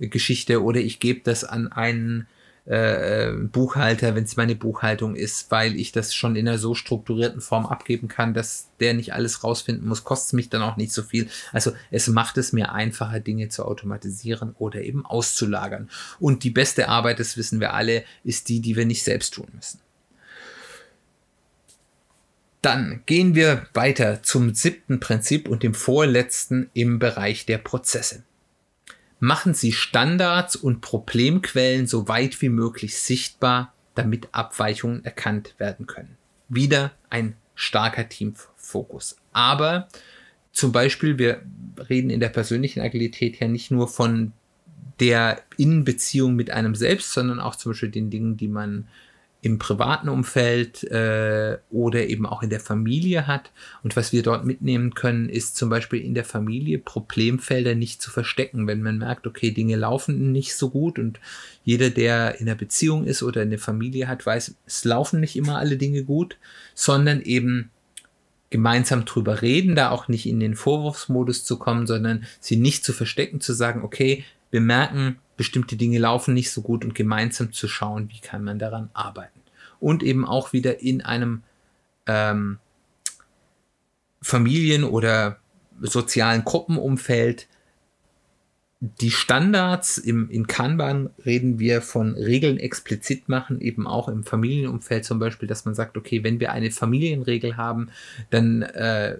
Geschichte 0.00 0.62
oder 0.62 0.80
ich 0.80 1.00
gebe 1.00 1.20
das 1.22 1.44
an 1.44 1.70
einen 1.70 2.26
äh, 2.64 3.26
äh, 3.26 3.32
Buchhalter, 3.32 4.14
wenn 4.14 4.22
es 4.22 4.36
meine 4.36 4.54
Buchhaltung 4.54 5.16
ist, 5.16 5.50
weil 5.50 5.74
ich 5.74 5.90
das 5.90 6.14
schon 6.14 6.36
in 6.36 6.46
einer 6.46 6.58
so 6.58 6.76
strukturierten 6.76 7.40
Form 7.40 7.66
abgeben 7.66 8.06
kann, 8.06 8.34
dass 8.34 8.68
der 8.78 8.94
nicht 8.94 9.12
alles 9.14 9.42
rausfinden 9.42 9.88
muss, 9.88 10.04
kostet 10.04 10.34
mich 10.34 10.48
dann 10.48 10.62
auch 10.62 10.76
nicht 10.76 10.92
so 10.92 11.02
viel. 11.02 11.28
Also 11.52 11.72
es 11.90 12.06
macht 12.06 12.38
es 12.38 12.52
mir 12.52 12.70
einfacher, 12.70 13.18
Dinge 13.18 13.48
zu 13.48 13.64
automatisieren 13.64 14.54
oder 14.60 14.80
eben 14.80 15.04
auszulagern. 15.04 15.90
Und 16.20 16.44
die 16.44 16.50
beste 16.50 16.88
Arbeit, 16.88 17.18
das 17.18 17.36
wissen 17.36 17.58
wir 17.58 17.74
alle, 17.74 18.04
ist 18.22 18.48
die, 18.48 18.60
die 18.60 18.76
wir 18.76 18.86
nicht 18.86 19.02
selbst 19.02 19.34
tun 19.34 19.48
müssen. 19.54 19.80
Dann 22.60 23.02
gehen 23.06 23.34
wir 23.34 23.66
weiter 23.74 24.22
zum 24.22 24.54
siebten 24.54 25.00
Prinzip 25.00 25.48
und 25.48 25.64
dem 25.64 25.74
vorletzten 25.74 26.70
im 26.74 27.00
Bereich 27.00 27.44
der 27.44 27.58
Prozesse 27.58 28.22
machen 29.22 29.54
Sie 29.54 29.70
Standards 29.70 30.56
und 30.56 30.80
Problemquellen 30.80 31.86
so 31.86 32.08
weit 32.08 32.42
wie 32.42 32.48
möglich 32.48 32.98
sichtbar, 32.98 33.72
damit 33.94 34.28
Abweichungen 34.32 35.04
erkannt 35.04 35.54
werden 35.58 35.86
können. 35.86 36.16
Wieder 36.48 36.90
ein 37.08 37.36
starker 37.54 38.08
Teamfokus. 38.08 39.16
Aber 39.32 39.86
zum 40.50 40.72
Beispiel, 40.72 41.18
wir 41.18 41.40
reden 41.88 42.10
in 42.10 42.18
der 42.18 42.30
persönlichen 42.30 42.80
Agilität 42.80 43.38
ja 43.38 43.46
nicht 43.46 43.70
nur 43.70 43.86
von 43.86 44.32
der 44.98 45.40
Innenbeziehung 45.56 46.34
mit 46.34 46.50
einem 46.50 46.74
selbst, 46.74 47.12
sondern 47.12 47.38
auch 47.38 47.54
zum 47.54 47.70
Beispiel 47.70 47.90
den 47.90 48.10
Dingen, 48.10 48.36
die 48.36 48.48
man 48.48 48.88
im 49.44 49.58
privaten 49.58 50.08
Umfeld 50.08 50.84
äh, 50.84 51.58
oder 51.68 52.06
eben 52.06 52.26
auch 52.26 52.44
in 52.44 52.50
der 52.50 52.60
Familie 52.60 53.26
hat. 53.26 53.50
Und 53.82 53.96
was 53.96 54.12
wir 54.12 54.22
dort 54.22 54.46
mitnehmen 54.46 54.94
können, 54.94 55.28
ist 55.28 55.56
zum 55.56 55.68
Beispiel 55.68 56.00
in 56.00 56.14
der 56.14 56.24
Familie 56.24 56.78
Problemfelder 56.78 57.74
nicht 57.74 58.00
zu 58.00 58.12
verstecken. 58.12 58.68
Wenn 58.68 58.82
man 58.82 58.98
merkt, 58.98 59.26
okay, 59.26 59.50
Dinge 59.50 59.74
laufen 59.74 60.30
nicht 60.30 60.54
so 60.54 60.70
gut 60.70 61.00
und 61.00 61.18
jeder, 61.64 61.90
der 61.90 62.40
in 62.40 62.48
einer 62.48 62.56
Beziehung 62.56 63.04
ist 63.04 63.24
oder 63.24 63.40
eine 63.40 63.58
Familie 63.58 64.06
hat, 64.06 64.24
weiß, 64.24 64.54
es 64.64 64.84
laufen 64.84 65.18
nicht 65.18 65.34
immer 65.34 65.58
alle 65.58 65.76
Dinge 65.76 66.04
gut, 66.04 66.36
sondern 66.74 67.20
eben 67.20 67.70
gemeinsam 68.50 69.06
drüber 69.06 69.42
reden, 69.42 69.74
da 69.74 69.90
auch 69.90 70.06
nicht 70.06 70.26
in 70.26 70.38
den 70.38 70.54
Vorwurfsmodus 70.54 71.44
zu 71.44 71.58
kommen, 71.58 71.88
sondern 71.88 72.24
sie 72.38 72.56
nicht 72.56 72.84
zu 72.84 72.92
verstecken, 72.92 73.40
zu 73.40 73.54
sagen, 73.54 73.82
okay, 73.82 74.24
wir 74.52 74.60
merken, 74.60 75.16
bestimmte 75.36 75.76
Dinge 75.76 75.98
laufen 75.98 76.34
nicht 76.34 76.50
so 76.50 76.62
gut 76.62 76.84
und 76.84 76.94
gemeinsam 76.94 77.52
zu 77.52 77.68
schauen, 77.68 78.08
wie 78.10 78.20
kann 78.20 78.44
man 78.44 78.58
daran 78.58 78.90
arbeiten. 78.92 79.40
Und 79.80 80.02
eben 80.02 80.24
auch 80.24 80.52
wieder 80.52 80.80
in 80.80 81.00
einem 81.02 81.42
ähm, 82.06 82.58
Familien- 84.20 84.84
oder 84.84 85.38
sozialen 85.80 86.44
Gruppenumfeld 86.44 87.48
die 89.00 89.12
Standards 89.12 89.96
im, 89.96 90.28
in 90.28 90.48
Kanban 90.48 91.10
reden 91.24 91.60
wir 91.60 91.82
von 91.82 92.16
Regeln 92.16 92.58
explizit 92.58 93.28
machen, 93.28 93.60
eben 93.60 93.86
auch 93.86 94.08
im 94.08 94.24
Familienumfeld 94.24 95.04
zum 95.04 95.20
Beispiel, 95.20 95.46
dass 95.46 95.64
man 95.64 95.76
sagt, 95.76 95.96
okay, 95.96 96.24
wenn 96.24 96.40
wir 96.40 96.50
eine 96.50 96.72
Familienregel 96.72 97.56
haben, 97.56 97.90
dann 98.30 98.62
äh, 98.62 99.18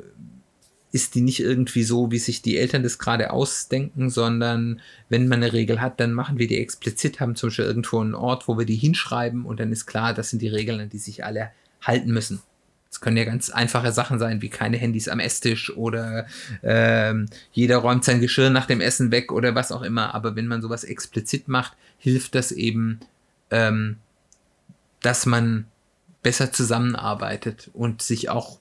ist 0.93 1.15
die 1.15 1.23
nicht 1.23 1.41
irgendwie 1.41 1.83
so, 1.83 2.11
wie 2.11 2.19
sich 2.19 2.43
die 2.43 2.59
Eltern 2.59 2.83
das 2.83 2.99
gerade 2.99 3.33
ausdenken, 3.33 4.11
sondern 4.11 4.81
wenn 5.09 5.27
man 5.27 5.43
eine 5.43 5.55
Regel 5.55 5.81
hat, 5.81 5.99
dann 5.99 6.13
machen 6.13 6.39
wir 6.39 6.47
die 6.47 6.59
explizit, 6.59 7.19
haben 7.19 7.35
zum 7.35 7.49
Beispiel 7.49 7.65
irgendwo 7.65 8.01
einen 8.01 8.15
Ort, 8.15 8.47
wo 8.47 8.59
wir 8.59 8.67
die 8.67 8.77
hinschreiben 8.77 9.47
und 9.47 9.59
dann 9.59 9.73
ist 9.73 9.87
klar, 9.87 10.13
das 10.13 10.31
sind 10.31 10.43
die 10.43 10.49
Regeln, 10.49 10.81
an 10.81 10.91
die 10.91 10.99
sich 10.99 11.25
alle 11.25 11.51
halten 11.81 12.13
müssen. 12.13 12.43
Es 12.91 13.01
können 13.01 13.17
ja 13.17 13.25
ganz 13.25 13.49
einfache 13.49 13.91
Sachen 13.91 14.19
sein, 14.19 14.43
wie 14.43 14.51
keine 14.51 14.77
Handys 14.77 15.09
am 15.09 15.19
Esstisch 15.19 15.75
oder 15.75 16.27
ähm, 16.63 17.27
jeder 17.51 17.79
räumt 17.79 18.05
sein 18.05 18.21
Geschirr 18.21 18.51
nach 18.51 18.67
dem 18.67 18.83
Essen 18.83 19.11
weg 19.11 19.33
oder 19.33 19.55
was 19.55 19.73
auch 19.73 19.81
immer. 19.81 20.15
Aber 20.15 20.37
wenn 20.37 20.47
man 20.47 20.61
sowas 20.61 20.85
explizit 20.85 21.49
macht, 21.49 21.73
hilft 21.97 22.35
das 22.35 22.53
eben, 22.53 23.01
ähm, 23.51 23.97
dass 25.01 25.25
man 25.25 25.65
besser 26.23 26.53
zusammenarbeitet 26.53 27.71
und 27.73 28.03
sich 28.03 28.29
auch 28.29 28.59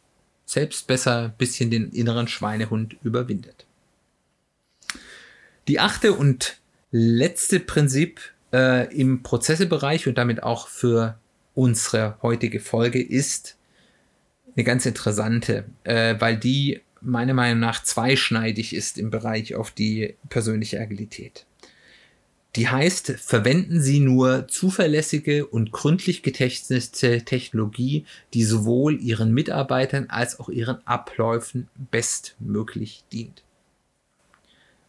selbst 0.51 0.87
besser 0.87 1.25
ein 1.25 1.33
bisschen 1.37 1.71
den 1.71 1.91
inneren 1.91 2.27
Schweinehund 2.27 2.97
überwindet. 3.03 3.65
Die 5.67 5.79
achte 5.79 6.11
und 6.13 6.57
letzte 6.91 7.61
Prinzip 7.61 8.19
äh, 8.51 8.93
im 8.93 9.23
Prozessebereich 9.23 10.07
und 10.07 10.17
damit 10.17 10.43
auch 10.43 10.67
für 10.67 11.17
unsere 11.55 12.17
heutige 12.21 12.59
Folge 12.59 13.01
ist, 13.01 13.55
eine 14.55 14.65
ganz 14.65 14.85
interessante, 14.85 15.63
äh, 15.85 16.15
weil 16.19 16.35
die 16.35 16.81
meiner 16.99 17.33
Meinung 17.33 17.59
nach 17.59 17.81
zweischneidig 17.81 18.75
ist 18.75 18.97
im 18.97 19.09
Bereich 19.09 19.55
auf 19.55 19.71
die 19.71 20.15
persönliche 20.27 20.81
Agilität. 20.81 21.45
Die 22.55 22.67
heißt, 22.67 23.11
verwenden 23.11 23.79
Sie 23.79 24.01
nur 24.01 24.47
zuverlässige 24.49 25.45
und 25.45 25.71
gründlich 25.71 26.21
getestete 26.21 27.23
Technologie, 27.23 28.05
die 28.33 28.43
sowohl 28.43 28.99
Ihren 28.99 29.33
Mitarbeitern 29.33 30.07
als 30.09 30.39
auch 30.39 30.49
Ihren 30.49 30.85
Abläufen 30.85 31.69
bestmöglich 31.91 33.05
dient. 33.11 33.43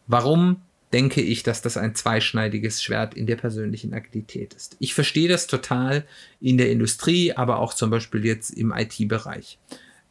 Warum 0.07 0.57
denke 0.93 1.21
ich, 1.21 1.41
dass 1.41 1.61
das 1.61 1.75
ein 1.75 1.95
zweischneidiges 1.95 2.83
Schwert 2.83 3.15
in 3.15 3.25
der 3.25 3.35
persönlichen 3.35 3.93
Agilität 3.95 4.53
ist. 4.53 4.77
Ich 4.79 4.93
verstehe 4.93 5.27
das 5.27 5.47
total 5.47 6.05
in 6.39 6.57
der 6.57 6.69
Industrie, 6.69 7.33
aber 7.33 7.57
auch 7.57 7.73
zum 7.73 7.89
Beispiel 7.89 8.23
jetzt 8.23 8.51
im 8.51 8.71
IT-Bereich. 8.71 9.57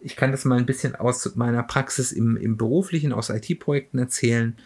Ich 0.01 0.17
kann 0.17 0.33
das 0.33 0.45
mal 0.45 0.59
ein 0.59 0.67
bisschen 0.67 0.97
aus 0.97 1.37
meiner 1.37 1.63
Praxis 1.63 2.11
im, 2.11 2.37
im 2.37 2.57
beruflichen, 2.57 3.13
aus 3.13 3.31
IT-Projekten 3.31 3.99
erzählen. 3.99 4.57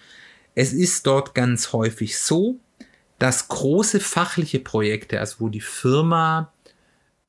Es 0.54 0.72
ist 0.72 1.06
dort 1.06 1.34
ganz 1.34 1.74
häufig 1.74 2.18
so, 2.18 2.58
dass 3.18 3.48
große 3.48 4.00
fachliche 4.00 4.60
Projekte, 4.60 5.20
also 5.20 5.36
wo 5.40 5.48
die 5.48 5.60
Firma 5.60 6.52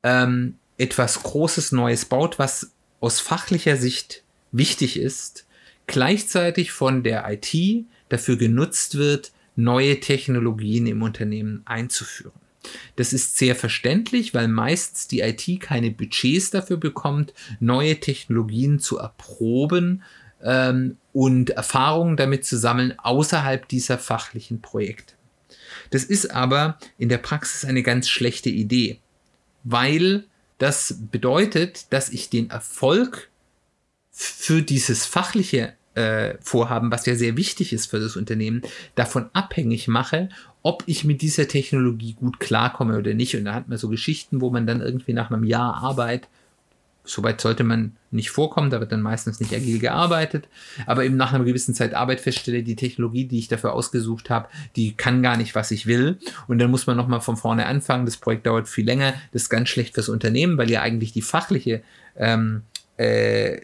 ähm, 0.03 0.55
etwas 0.77 1.23
Großes 1.23 1.71
Neues 1.71 2.05
baut, 2.05 2.39
was 2.39 2.71
aus 2.99 3.19
fachlicher 3.19 3.77
Sicht 3.77 4.23
wichtig 4.51 4.99
ist, 4.99 5.45
gleichzeitig 5.87 6.71
von 6.71 7.03
der 7.03 7.25
IT 7.31 7.85
dafür 8.09 8.37
genutzt 8.37 8.97
wird, 8.97 9.31
neue 9.55 9.99
Technologien 9.99 10.87
im 10.87 11.01
Unternehmen 11.01 11.61
einzuführen. 11.65 12.33
Das 12.95 13.13
ist 13.13 13.37
sehr 13.37 13.55
verständlich, 13.55 14.33
weil 14.33 14.47
meistens 14.47 15.07
die 15.07 15.21
IT 15.21 15.61
keine 15.61 15.91
Budgets 15.91 16.51
dafür 16.51 16.77
bekommt, 16.77 17.33
neue 17.59 17.99
Technologien 17.99 18.79
zu 18.79 18.97
erproben 18.97 20.03
ähm, 20.43 20.97
und 21.13 21.51
Erfahrungen 21.51 22.17
damit 22.17 22.45
zu 22.45 22.57
sammeln 22.57 22.97
außerhalb 22.97 23.67
dieser 23.67 23.97
fachlichen 23.97 24.61
Projekte. 24.61 25.16
Das 25.89 26.03
ist 26.03 26.31
aber 26.31 26.77
in 26.97 27.09
der 27.09 27.17
Praxis 27.17 27.65
eine 27.65 27.83
ganz 27.83 28.09
schlechte 28.09 28.49
Idee, 28.49 28.99
weil 29.63 30.25
das 30.57 30.95
bedeutet, 31.11 31.85
dass 31.91 32.09
ich 32.09 32.29
den 32.29 32.49
Erfolg 32.49 33.29
für 34.11 34.61
dieses 34.61 35.05
fachliche 35.05 35.73
äh, 35.93 36.35
Vorhaben, 36.41 36.91
was 36.91 37.05
ja 37.05 37.15
sehr 37.15 37.37
wichtig 37.37 37.73
ist 37.73 37.87
für 37.87 37.99
das 37.99 38.15
Unternehmen, 38.15 38.61
davon 38.95 39.29
abhängig 39.33 39.87
mache, 39.87 40.29
ob 40.63 40.83
ich 40.85 41.03
mit 41.03 41.21
dieser 41.21 41.47
Technologie 41.47 42.13
gut 42.13 42.39
klarkomme 42.39 42.97
oder 42.97 43.13
nicht. 43.13 43.35
Und 43.35 43.45
da 43.45 43.53
hat 43.53 43.67
man 43.67 43.77
so 43.77 43.89
Geschichten, 43.89 44.41
wo 44.41 44.49
man 44.49 44.67
dann 44.67 44.81
irgendwie 44.81 45.13
nach 45.13 45.31
einem 45.31 45.43
Jahr 45.43 45.75
Arbeit 45.75 46.27
Soweit 47.07 47.41
sollte 47.41 47.63
man 47.63 47.95
nicht 48.11 48.29
vorkommen, 48.29 48.69
da 48.69 48.79
wird 48.79 48.91
dann 48.91 49.01
meistens 49.01 49.39
nicht 49.39 49.53
agil 49.53 49.79
gearbeitet, 49.79 50.47
aber 50.85 51.05
eben 51.05 51.17
nach 51.17 51.33
einer 51.33 51.43
gewissen 51.43 51.73
Zeit 51.73 51.93
Arbeit 51.93 52.21
feststelle, 52.21 52.63
die 52.63 52.75
Technologie, 52.75 53.25
die 53.25 53.39
ich 53.39 53.47
dafür 53.47 53.73
ausgesucht 53.73 54.29
habe, 54.29 54.49
die 54.75 54.93
kann 54.93 55.23
gar 55.23 55.37
nicht, 55.37 55.55
was 55.55 55.71
ich 55.71 55.87
will. 55.87 56.19
Und 56.47 56.59
dann 56.59 56.69
muss 56.69 56.87
man 56.87 56.97
nochmal 56.97 57.21
von 57.21 57.37
vorne 57.37 57.65
anfangen. 57.65 58.05
Das 58.05 58.17
Projekt 58.17 58.45
dauert 58.45 58.67
viel 58.67 58.85
länger. 58.85 59.13
Das 59.31 59.43
ist 59.43 59.49
ganz 59.49 59.69
schlecht 59.69 59.95
fürs 59.95 60.09
Unternehmen, 60.09 60.57
weil 60.57 60.69
ja 60.69 60.81
eigentlich 60.81 61.13
die 61.13 61.21
fachliche 61.21 61.81
ähm, 62.15 62.63
äh, 62.97 63.59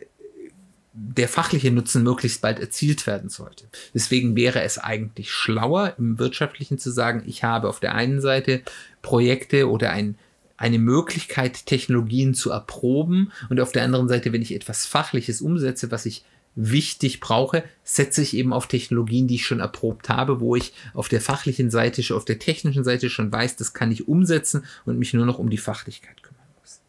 der 0.93 1.27
fachliche 1.27 1.71
Nutzen 1.71 2.03
möglichst 2.03 2.41
bald 2.41 2.59
erzielt 2.59 3.07
werden 3.07 3.29
sollte. 3.29 3.65
Deswegen 3.95 4.35
wäre 4.35 4.61
es 4.61 4.77
eigentlich 4.77 5.31
schlauer, 5.31 5.95
im 5.97 6.19
Wirtschaftlichen 6.19 6.77
zu 6.77 6.91
sagen, 6.91 7.23
ich 7.25 7.43
habe 7.43 7.67
auf 7.67 7.79
der 7.79 7.95
einen 7.95 8.21
Seite 8.21 8.61
Projekte 9.01 9.69
oder 9.69 9.89
ein, 9.89 10.17
eine 10.63 10.79
Möglichkeit, 10.79 11.65
Technologien 11.65 12.33
zu 12.33 12.49
erproben 12.49 13.33
und 13.49 13.59
auf 13.59 13.73
der 13.73 13.83
anderen 13.83 14.07
Seite, 14.07 14.31
wenn 14.31 14.41
ich 14.41 14.55
etwas 14.55 14.85
Fachliches 14.85 15.41
umsetze, 15.41 15.91
was 15.91 16.05
ich 16.05 16.23
wichtig 16.55 17.19
brauche, 17.19 17.63
setze 17.83 18.21
ich 18.21 18.33
eben 18.33 18.53
auf 18.53 18.67
Technologien, 18.67 19.27
die 19.27 19.35
ich 19.35 19.45
schon 19.45 19.59
erprobt 19.59 20.07
habe, 20.07 20.39
wo 20.39 20.55
ich 20.55 20.73
auf 20.93 21.09
der 21.09 21.19
fachlichen 21.19 21.69
Seite, 21.69 22.15
auf 22.15 22.23
der 22.23 22.39
technischen 22.39 22.85
Seite 22.85 23.09
schon 23.09 23.29
weiß, 23.29 23.57
das 23.57 23.73
kann 23.73 23.91
ich 23.91 24.07
umsetzen 24.07 24.63
und 24.85 24.97
mich 24.97 25.13
nur 25.13 25.25
noch 25.25 25.37
um 25.37 25.49
die 25.49 25.57
Fachlichkeit 25.57 26.23
kümmern 26.23 26.45
muss. 26.61 26.79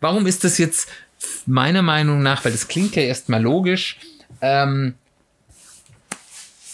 Warum 0.00 0.26
ist 0.26 0.42
das 0.42 0.58
jetzt 0.58 0.88
meiner 1.46 1.82
Meinung 1.82 2.22
nach, 2.22 2.44
weil 2.44 2.52
das 2.52 2.66
klingt 2.66 2.96
ja 2.96 3.02
erstmal 3.02 3.42
logisch, 3.42 3.98
ähm, 4.40 4.94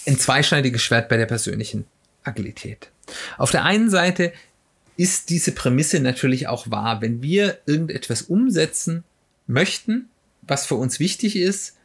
ein 0.07 0.19
zweischneidiges 0.19 0.83
Schwert 0.83 1.11
bei 1.11 1.19
der 1.19 1.27
persönlichen 1.27 1.85
Agilität. 2.25 2.91
Auf 3.37 3.51
der 3.51 3.65
einen 3.65 3.91
Seite 3.91 4.33
ist 5.03 5.31
diese 5.31 5.51
Prämisse 5.51 5.99
natürlich 5.99 6.47
auch 6.47 6.71
wahr. 6.71 7.01
Wenn 7.01 7.23
wir 7.23 7.59
irgendetwas 7.67 8.23
umsetzen 8.23 9.03
möchten, 9.49 10.09
was 10.43 10.65
für 10.65 10.77
uns 10.77 11.01
wichtig 11.01 11.35
ist, 11.35 11.77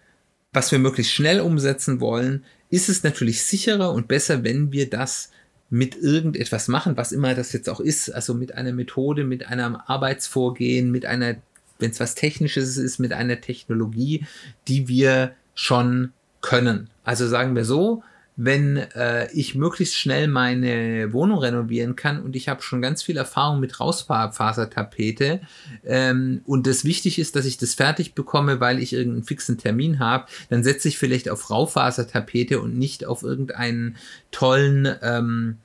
was 0.54 0.72
wir 0.72 0.78
möglichst 0.78 1.14
schnell 1.14 1.42
umsetzen 1.42 2.00
wollen, 2.00 2.46
ist 2.70 2.90
es 2.90 3.04
natürlich 3.04 3.44
sicherer 3.44 3.92
und 3.92 4.08
besser, 4.08 4.44
wenn 4.44 4.72
wir 4.72 4.88
das 4.88 5.32
mit 5.72 5.96
irgendetwas 5.96 6.68
machen, 6.68 6.96
was 6.96 7.12
immer 7.12 7.34
das 7.34 7.54
jetzt 7.54 7.70
auch 7.70 7.80
ist, 7.80 8.12
also 8.12 8.36
mit 8.36 8.54
einer 8.54 8.72
Methode, 8.72 9.24
mit 9.24 9.48
einem 9.48 9.76
Arbeitsvorgehen, 9.76 10.92
mit 10.92 11.08
einer 11.08 11.38
wenn 11.80 11.92
es 11.92 12.00
was 12.00 12.14
Technisches 12.14 12.78
ist, 12.78 13.00
mit 13.00 13.14
einer 13.14 13.42
Technologie, 13.42 14.26
die 14.68 14.88
wir 14.88 15.34
schon 15.56 16.12
können. 16.42 16.90
Also 17.04 17.28
sagen 17.28 17.56
wir 17.56 17.66
so, 17.66 18.04
wenn 18.38 18.78
äh, 18.78 19.32
ich 19.34 19.56
möglichst 19.56 19.96
schnell 19.96 20.28
meine 20.28 21.12
Wohnung 21.12 21.40
renovieren 21.40 21.96
kann 21.96 22.22
und 22.22 22.36
ich 22.36 22.48
habe 22.48 22.62
schon 22.62 22.84
ganz 22.84 23.02
viel 23.02 23.18
Erfahrung 23.18 23.60
mit 23.60 23.80
Rausfasertapete 23.80 25.42
ähm, 25.84 26.42
und 26.46 26.68
es 26.68 26.86
wichtig 26.86 27.18
ist, 27.18 27.36
dass 27.36 27.46
ich 27.46 27.58
das 27.58 27.74
fertig 27.74 28.14
bekomme, 28.14 28.60
weil 28.60 28.80
ich 28.80 28.94
irgendeinen 28.94 29.24
fixen 29.24 29.58
Termin 29.58 29.98
habe, 29.98 30.28
dann 30.50 30.64
setze 30.64 30.88
ich 30.88 31.00
vielleicht 31.00 31.30
auf 31.30 31.50
Raufasertapete 31.50 32.62
und 32.62 32.78
nicht 32.78 33.06
auf 33.06 33.24
irgendeinen 33.24 33.98
tollen 34.30 34.88
ähm, 35.02 35.58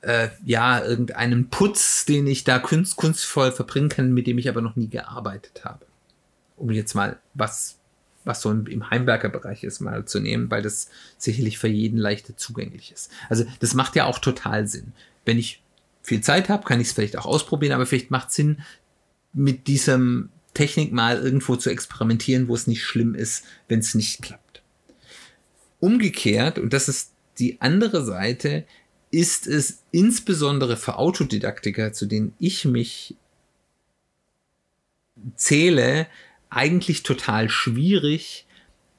äh, 0.00 0.30
ja, 0.44 0.84
irgendeinen 0.84 1.50
Putz, 1.50 2.04
den 2.04 2.26
ich 2.26 2.42
da 2.42 2.58
kunst, 2.58 2.96
kunstvoll 2.96 3.52
verbringen 3.52 3.88
kann, 3.88 4.12
mit 4.12 4.26
dem 4.26 4.38
ich 4.38 4.48
aber 4.48 4.60
noch 4.60 4.74
nie 4.74 4.88
gearbeitet 4.88 5.64
habe. 5.64 5.86
Um 6.56 6.70
jetzt 6.72 6.94
mal 6.94 7.20
was, 7.34 7.78
was 8.24 8.40
so 8.40 8.50
im 8.50 8.90
Heimwerkerbereich 8.90 9.64
ist, 9.64 9.80
mal 9.80 10.04
zu 10.04 10.20
nehmen, 10.20 10.50
weil 10.50 10.62
das 10.62 10.88
sicherlich 11.18 11.58
für 11.58 11.68
jeden 11.68 11.98
leichter 11.98 12.36
zugänglich 12.36 12.92
ist. 12.92 13.10
Also 13.28 13.44
das 13.60 13.74
macht 13.74 13.96
ja 13.96 14.06
auch 14.06 14.18
total 14.18 14.66
Sinn. 14.66 14.92
Wenn 15.24 15.38
ich 15.38 15.62
viel 16.02 16.20
Zeit 16.20 16.48
habe, 16.48 16.64
kann 16.64 16.80
ich 16.80 16.88
es 16.88 16.92
vielleicht 16.92 17.16
auch 17.16 17.26
ausprobieren, 17.26 17.72
aber 17.72 17.86
vielleicht 17.86 18.10
macht 18.10 18.28
es 18.28 18.34
Sinn, 18.34 18.62
mit 19.32 19.66
diesem 19.66 20.30
Technik 20.54 20.92
mal 20.92 21.18
irgendwo 21.22 21.56
zu 21.56 21.70
experimentieren, 21.70 22.48
wo 22.48 22.54
es 22.54 22.66
nicht 22.66 22.84
schlimm 22.84 23.14
ist, 23.14 23.44
wenn 23.68 23.78
es 23.78 23.94
nicht 23.94 24.20
klappt. 24.20 24.62
Umgekehrt, 25.80 26.58
und 26.58 26.72
das 26.72 26.88
ist 26.88 27.12
die 27.38 27.60
andere 27.60 28.04
Seite, 28.04 28.64
ist 29.10 29.46
es 29.46 29.82
insbesondere 29.90 30.76
für 30.76 30.96
Autodidaktiker, 30.96 31.92
zu 31.92 32.06
denen 32.06 32.34
ich 32.38 32.64
mich 32.64 33.16
zähle, 35.36 36.06
eigentlich 36.52 37.02
total 37.02 37.48
schwierig, 37.48 38.46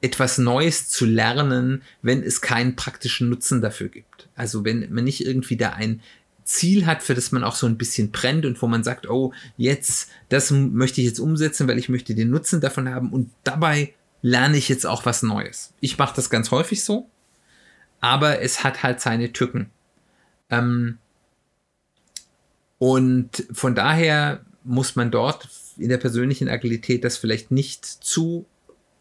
etwas 0.01 0.37
Neues 0.37 0.89
zu 0.89 1.05
lernen, 1.05 1.83
wenn 2.01 2.23
es 2.23 2.41
keinen 2.41 2.75
praktischen 2.75 3.29
Nutzen 3.29 3.61
dafür 3.61 3.87
gibt. 3.87 4.27
Also 4.35 4.65
wenn 4.65 4.91
man 4.93 5.03
nicht 5.05 5.25
irgendwie 5.25 5.55
da 5.55 5.69
ein 5.69 6.01
Ziel 6.43 6.85
hat, 6.85 7.03
für 7.03 7.15
das 7.15 7.31
man 7.31 7.43
auch 7.43 7.55
so 7.55 7.67
ein 7.67 7.77
bisschen 7.77 8.11
brennt 8.11 8.45
und 8.45 8.61
wo 8.61 8.67
man 8.67 8.83
sagt, 8.83 9.09
oh, 9.09 9.33
jetzt, 9.55 10.09
das 10.27 10.51
möchte 10.51 10.99
ich 10.99 11.07
jetzt 11.07 11.19
umsetzen, 11.19 11.67
weil 11.67 11.77
ich 11.77 11.87
möchte 11.87 12.15
den 12.15 12.31
Nutzen 12.31 12.59
davon 12.59 12.89
haben 12.89 13.13
und 13.13 13.31
dabei 13.45 13.93
lerne 14.21 14.57
ich 14.57 14.67
jetzt 14.67 14.85
auch 14.85 15.05
was 15.05 15.23
Neues. 15.23 15.73
Ich 15.79 15.97
mache 15.97 16.15
das 16.15 16.29
ganz 16.29 16.51
häufig 16.51 16.83
so, 16.83 17.09
aber 18.01 18.41
es 18.41 18.63
hat 18.63 18.83
halt 18.83 18.99
seine 18.99 19.31
Tücken. 19.31 19.69
Ähm, 20.49 20.97
und 22.77 23.45
von 23.53 23.75
daher 23.75 24.43
muss 24.65 24.97
man 24.97 25.11
dort 25.11 25.47
in 25.77 25.89
der 25.89 25.97
persönlichen 25.97 26.49
Agilität 26.49 27.03
das 27.03 27.17
vielleicht 27.17 27.51
nicht 27.51 27.85
zu 27.85 28.45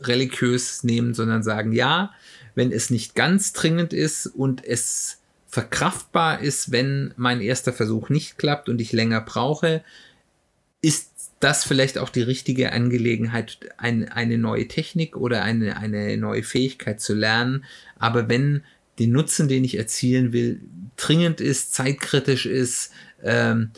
religiös 0.00 0.84
nehmen, 0.84 1.14
sondern 1.14 1.42
sagen, 1.42 1.72
ja, 1.72 2.12
wenn 2.54 2.72
es 2.72 2.90
nicht 2.90 3.14
ganz 3.14 3.52
dringend 3.52 3.92
ist 3.92 4.26
und 4.26 4.64
es 4.64 5.18
verkraftbar 5.46 6.40
ist, 6.40 6.72
wenn 6.72 7.12
mein 7.16 7.40
erster 7.40 7.72
Versuch 7.72 8.08
nicht 8.08 8.38
klappt 8.38 8.68
und 8.68 8.80
ich 8.80 8.92
länger 8.92 9.20
brauche, 9.20 9.84
ist 10.80 11.10
das 11.40 11.64
vielleicht 11.64 11.98
auch 11.98 12.08
die 12.08 12.22
richtige 12.22 12.72
Angelegenheit, 12.72 13.58
ein, 13.76 14.08
eine 14.08 14.38
neue 14.38 14.68
Technik 14.68 15.16
oder 15.16 15.42
eine, 15.42 15.76
eine 15.76 16.16
neue 16.16 16.42
Fähigkeit 16.42 17.00
zu 17.00 17.14
lernen. 17.14 17.64
Aber 17.98 18.28
wenn 18.28 18.62
der 18.98 19.08
Nutzen, 19.08 19.48
den 19.48 19.64
ich 19.64 19.76
erzielen 19.76 20.32
will, 20.32 20.60
dringend 20.96 21.40
ist, 21.40 21.74
zeitkritisch 21.74 22.46
ist, 22.46 22.92
ähm, 23.22 23.70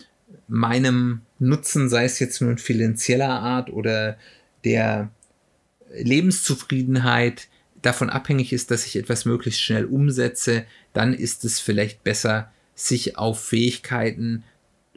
meinem 0.49 1.23
Nutzen, 1.39 1.89
sei 1.89 2.05
es 2.05 2.19
jetzt 2.19 2.41
nun 2.41 2.59
finanzieller 2.59 3.31
Art 3.31 3.71
oder 3.71 4.17
der 4.65 5.11
Lebenszufriedenheit, 5.97 7.49
davon 7.83 8.11
abhängig 8.11 8.53
ist, 8.53 8.71
dass 8.71 8.87
ich 8.87 8.97
etwas 8.97 9.25
möglichst 9.25 9.61
schnell 9.61 9.85
umsetze, 9.85 10.65
dann 10.93 11.13
ist 11.13 11.45
es 11.45 11.61
vielleicht 11.61 12.03
besser, 12.03 12.51
sich 12.75 13.19
auf 13.19 13.45
Fähigkeiten 13.45 14.45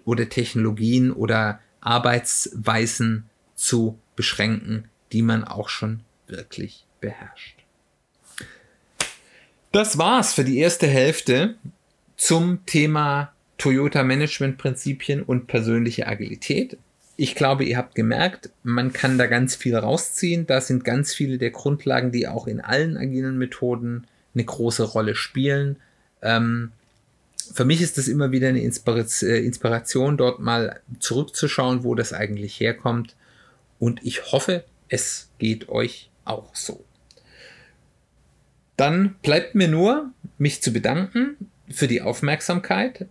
oder 0.05 0.29
Technologien 0.29 1.11
oder 1.11 1.59
Arbeitsweisen 1.81 3.29
zu 3.55 3.99
beschränken, 4.15 4.89
die 5.11 5.21
man 5.21 5.43
auch 5.43 5.69
schon 5.69 6.01
wirklich 6.27 6.85
beherrscht. 7.01 7.57
Das 9.71 9.97
war's 9.97 10.33
für 10.33 10.43
die 10.43 10.57
erste 10.57 10.87
Hälfte 10.87 11.55
zum 12.15 12.65
Thema 12.65 13.33
Toyota 13.57 14.03
Management 14.03 14.57
Prinzipien 14.57 15.23
und 15.23 15.47
persönliche 15.47 16.07
Agilität. 16.07 16.77
Ich 17.15 17.33
glaube, 17.33 17.63
ihr 17.63 17.77
habt 17.77 17.95
gemerkt, 17.95 18.51
man 18.63 18.93
kann 18.93 19.17
da 19.17 19.25
ganz 19.25 19.55
viel 19.55 19.75
rausziehen. 19.75 20.45
Da 20.45 20.61
sind 20.61 20.83
ganz 20.83 21.13
viele 21.13 21.39
der 21.39 21.49
Grundlagen, 21.49 22.11
die 22.11 22.27
auch 22.27 22.45
in 22.45 22.61
allen 22.61 22.95
agilen 22.97 23.37
Methoden 23.37 24.05
eine 24.35 24.45
große 24.45 24.83
Rolle 24.83 25.15
spielen. 25.15 25.77
Ähm, 26.21 26.71
für 27.53 27.65
mich 27.65 27.81
ist 27.81 27.97
es 27.97 28.07
immer 28.07 28.31
wieder 28.31 28.49
eine 28.49 28.59
äh, 28.61 29.45
Inspiration, 29.45 30.17
dort 30.17 30.39
mal 30.39 30.79
zurückzuschauen, 30.99 31.83
wo 31.83 31.95
das 31.95 32.13
eigentlich 32.13 32.59
herkommt. 32.59 33.15
Und 33.79 34.05
ich 34.05 34.31
hoffe, 34.31 34.63
es 34.89 35.29
geht 35.39 35.69
euch 35.69 36.09
auch 36.25 36.55
so. 36.55 36.83
Dann 38.75 39.15
bleibt 39.23 39.55
mir 39.55 39.67
nur, 39.67 40.11
mich 40.37 40.61
zu 40.61 40.71
bedanken 40.71 41.35
für 41.69 41.87
die 41.87 42.01
Aufmerksamkeit. 42.01 43.07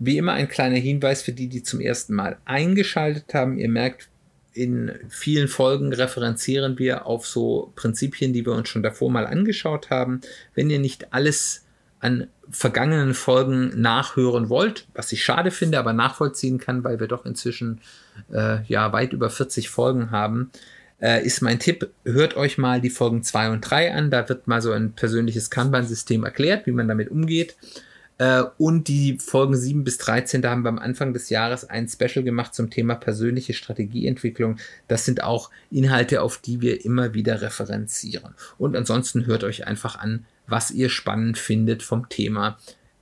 Wie 0.00 0.18
immer 0.18 0.32
ein 0.32 0.48
kleiner 0.48 0.76
Hinweis 0.76 1.22
für 1.22 1.32
die, 1.32 1.48
die 1.48 1.62
zum 1.62 1.80
ersten 1.80 2.14
Mal 2.14 2.38
eingeschaltet 2.46 3.34
haben. 3.34 3.58
Ihr 3.58 3.68
merkt, 3.68 4.08
in 4.52 4.92
vielen 5.08 5.46
Folgen 5.46 5.92
referenzieren 5.92 6.78
wir 6.78 7.06
auf 7.06 7.26
so 7.26 7.72
Prinzipien, 7.76 8.32
die 8.32 8.44
wir 8.44 8.52
uns 8.52 8.68
schon 8.68 8.82
davor 8.82 9.10
mal 9.10 9.26
angeschaut 9.26 9.90
haben. 9.90 10.22
Wenn 10.54 10.70
ihr 10.70 10.78
nicht 10.78 11.12
alles 11.12 11.64
an 12.00 12.28
vergangenen 12.50 13.14
Folgen 13.14 13.80
nachhören 13.80 14.48
wollt, 14.48 14.86
was 14.94 15.12
ich 15.12 15.22
schade 15.22 15.50
finde, 15.50 15.78
aber 15.78 15.92
nachvollziehen 15.92 16.58
kann, 16.58 16.82
weil 16.82 16.98
wir 16.98 17.06
doch 17.06 17.26
inzwischen 17.26 17.80
äh, 18.32 18.62
ja 18.64 18.92
weit 18.92 19.12
über 19.12 19.30
40 19.30 19.68
Folgen 19.68 20.10
haben, 20.10 20.50
äh, 21.00 21.24
ist 21.24 21.42
mein 21.42 21.58
Tipp, 21.58 21.90
hört 22.04 22.36
euch 22.36 22.58
mal 22.58 22.80
die 22.80 22.90
Folgen 22.90 23.22
2 23.22 23.50
und 23.50 23.60
3 23.60 23.94
an. 23.94 24.10
Da 24.10 24.28
wird 24.28 24.46
mal 24.48 24.62
so 24.62 24.72
ein 24.72 24.92
persönliches 24.92 25.50
Kanban-System 25.50 26.24
erklärt, 26.24 26.66
wie 26.66 26.72
man 26.72 26.88
damit 26.88 27.10
umgeht. 27.10 27.56
Äh, 28.20 28.44
und 28.58 28.88
die 28.88 29.16
Folgen 29.18 29.56
7 29.56 29.82
bis 29.82 29.96
13, 29.96 30.42
da 30.42 30.50
haben 30.50 30.62
wir 30.62 30.68
am 30.68 30.78
Anfang 30.78 31.14
des 31.14 31.30
Jahres 31.30 31.64
ein 31.64 31.88
Special 31.88 32.22
gemacht 32.22 32.54
zum 32.54 32.68
Thema 32.68 32.94
persönliche 32.94 33.54
Strategieentwicklung. 33.54 34.58
Das 34.88 35.06
sind 35.06 35.22
auch 35.22 35.50
Inhalte, 35.70 36.20
auf 36.20 36.36
die 36.36 36.60
wir 36.60 36.84
immer 36.84 37.14
wieder 37.14 37.40
referenzieren. 37.40 38.34
Und 38.58 38.76
ansonsten 38.76 39.24
hört 39.24 39.42
euch 39.42 39.66
einfach 39.66 39.98
an, 39.98 40.26
was 40.46 40.70
ihr 40.70 40.90
spannend 40.90 41.38
findet 41.38 41.82
vom 41.82 42.10
Thema. 42.10 42.58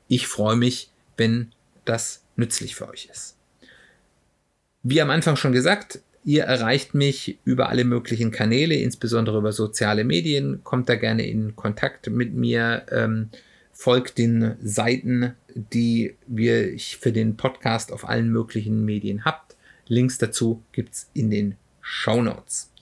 Ich 0.07 0.29
freue 0.29 0.55
mich, 0.55 0.93
wenn 1.17 1.51
das 1.85 2.23
nützlich 2.37 2.77
für 2.77 2.89
euch 2.89 3.09
ist. 3.11 3.35
Wie 4.85 5.03
am 5.03 5.11
Anfang 5.11 5.35
schon 5.35 5.51
gesagt, 5.51 5.99
ihr 6.23 6.45
erreicht 6.45 6.95
mich 6.95 7.41
über 7.45 7.71
alle 7.71 7.83
möglichen 7.83 8.31
Kanäle, 8.31 8.77
insbesondere 8.77 9.39
über 9.39 9.51
soziale 9.51 10.05
Medien. 10.05 10.61
Kommt 10.63 10.89
da 10.89 10.95
gerne 10.95 11.27
in 11.27 11.57
Kontakt 11.57 12.09
mit 12.09 12.35
mir. 12.35 12.87
Ähm, 12.93 13.31
folgt 13.79 14.19
den 14.19 14.57
Seiten, 14.61 15.37
die 15.55 16.17
wir 16.27 16.77
für 16.81 17.13
den 17.13 17.37
Podcast 17.37 17.93
auf 17.93 18.09
allen 18.09 18.29
möglichen 18.29 18.85
Medien 18.85 19.25
habt. 19.25 19.55
Links 19.87 20.19
dazu 20.19 20.65
gibt 20.73 20.95
es 20.95 21.09
in 21.15 21.31
den 21.31 21.55
Show 21.81 22.21
Notes. 22.21 22.73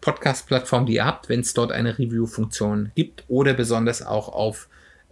Podcast-Plattform, 0.00 0.86
die 0.86 0.94
ihr 0.94 1.04
habt, 1.04 1.28
wenn 1.28 1.40
es 1.40 1.54
dort 1.54 1.72
eine 1.72 1.98
Review-Funktion 1.98 2.92
gibt 2.94 3.24
oder 3.26 3.54
besonders 3.54 4.02
auch 4.02 4.28
auf 4.28 4.68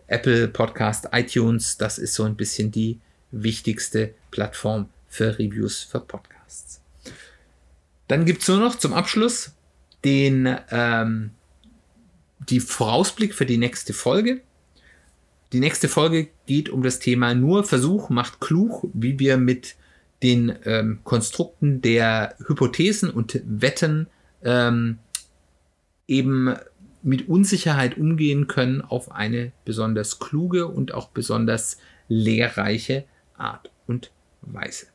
Apple 0.07 0.49
Podcast, 0.49 1.09
iTunes. 1.13 1.77
Das 1.79 1.99
ist 1.99 2.15
so 2.15 2.25
ein 2.25 2.37
bisschen 2.37 2.71
die 2.71 2.99
wichtigste 3.31 4.15
Plattform 4.31 4.89
für 5.09 5.39
Reviews 5.39 5.83
für 5.83 6.01
Podcasts. 6.01 6.81
Dann 8.09 8.25
gibt 8.25 8.43
es 8.43 8.49
nur 8.49 8.59
noch 8.59 8.77
zum 8.77 8.93
Abschluss 8.93 9.53
den 10.05 10.57
ähm, 10.71 11.31
die 12.49 12.61
Vorausblick 12.61 13.35
für 13.35 13.47
die 13.47 13.59
nächste 13.59 13.93
Folge. 13.93 14.41
Die 15.53 15.61
nächste 15.61 15.89
Folge 15.89 16.29
geht 16.47 16.71
um 16.71 16.83
das 16.83 16.99
Thema 16.99 17.35
nur 17.35 17.65
Versuch 17.65 18.09
macht 18.09 18.41
klug, 18.41 18.89
wie 18.95 19.19
wir 19.19 19.37
mit 19.37 19.77
den 20.23 20.57
ähm, 20.65 21.01
Konstrukten 21.05 21.83
der 21.83 22.37
Hypothesen 22.47 23.11
und 23.11 23.41
Wetten 23.45 24.07
ähm, 24.45 24.99
eben 26.09 26.57
mit 27.03 27.29
Unsicherheit 27.29 27.99
umgehen 27.99 28.47
können 28.47 28.81
auf 28.81 29.13
eine 29.13 29.53
besonders 29.65 30.19
kluge 30.19 30.67
und 30.67 30.95
auch 30.95 31.09
besonders 31.09 31.79
lehrreiche 32.09 33.05
Art 33.37 33.71
und 33.87 34.13
Weise. 34.43 34.87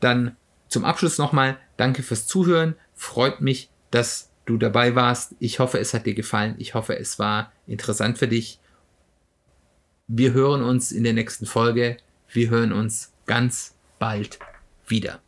Dann 0.00 0.36
zum 0.68 0.84
Abschluss 0.84 1.18
nochmal 1.18 1.58
danke 1.76 2.02
fürs 2.02 2.26
Zuhören. 2.26 2.74
Freut 2.94 3.40
mich, 3.40 3.70
dass 3.90 4.30
du 4.46 4.56
dabei 4.56 4.94
warst. 4.94 5.34
Ich 5.38 5.58
hoffe, 5.58 5.78
es 5.78 5.94
hat 5.94 6.06
dir 6.06 6.14
gefallen. 6.14 6.54
Ich 6.58 6.74
hoffe, 6.74 6.98
es 6.98 7.18
war 7.18 7.52
interessant 7.66 8.18
für 8.18 8.28
dich. 8.28 8.60
Wir 10.06 10.32
hören 10.32 10.62
uns 10.62 10.92
in 10.92 11.04
der 11.04 11.12
nächsten 11.12 11.46
Folge. 11.46 11.96
Wir 12.28 12.50
hören 12.50 12.72
uns 12.72 13.12
ganz 13.26 13.74
bald 13.98 14.38
wieder. 14.86 15.20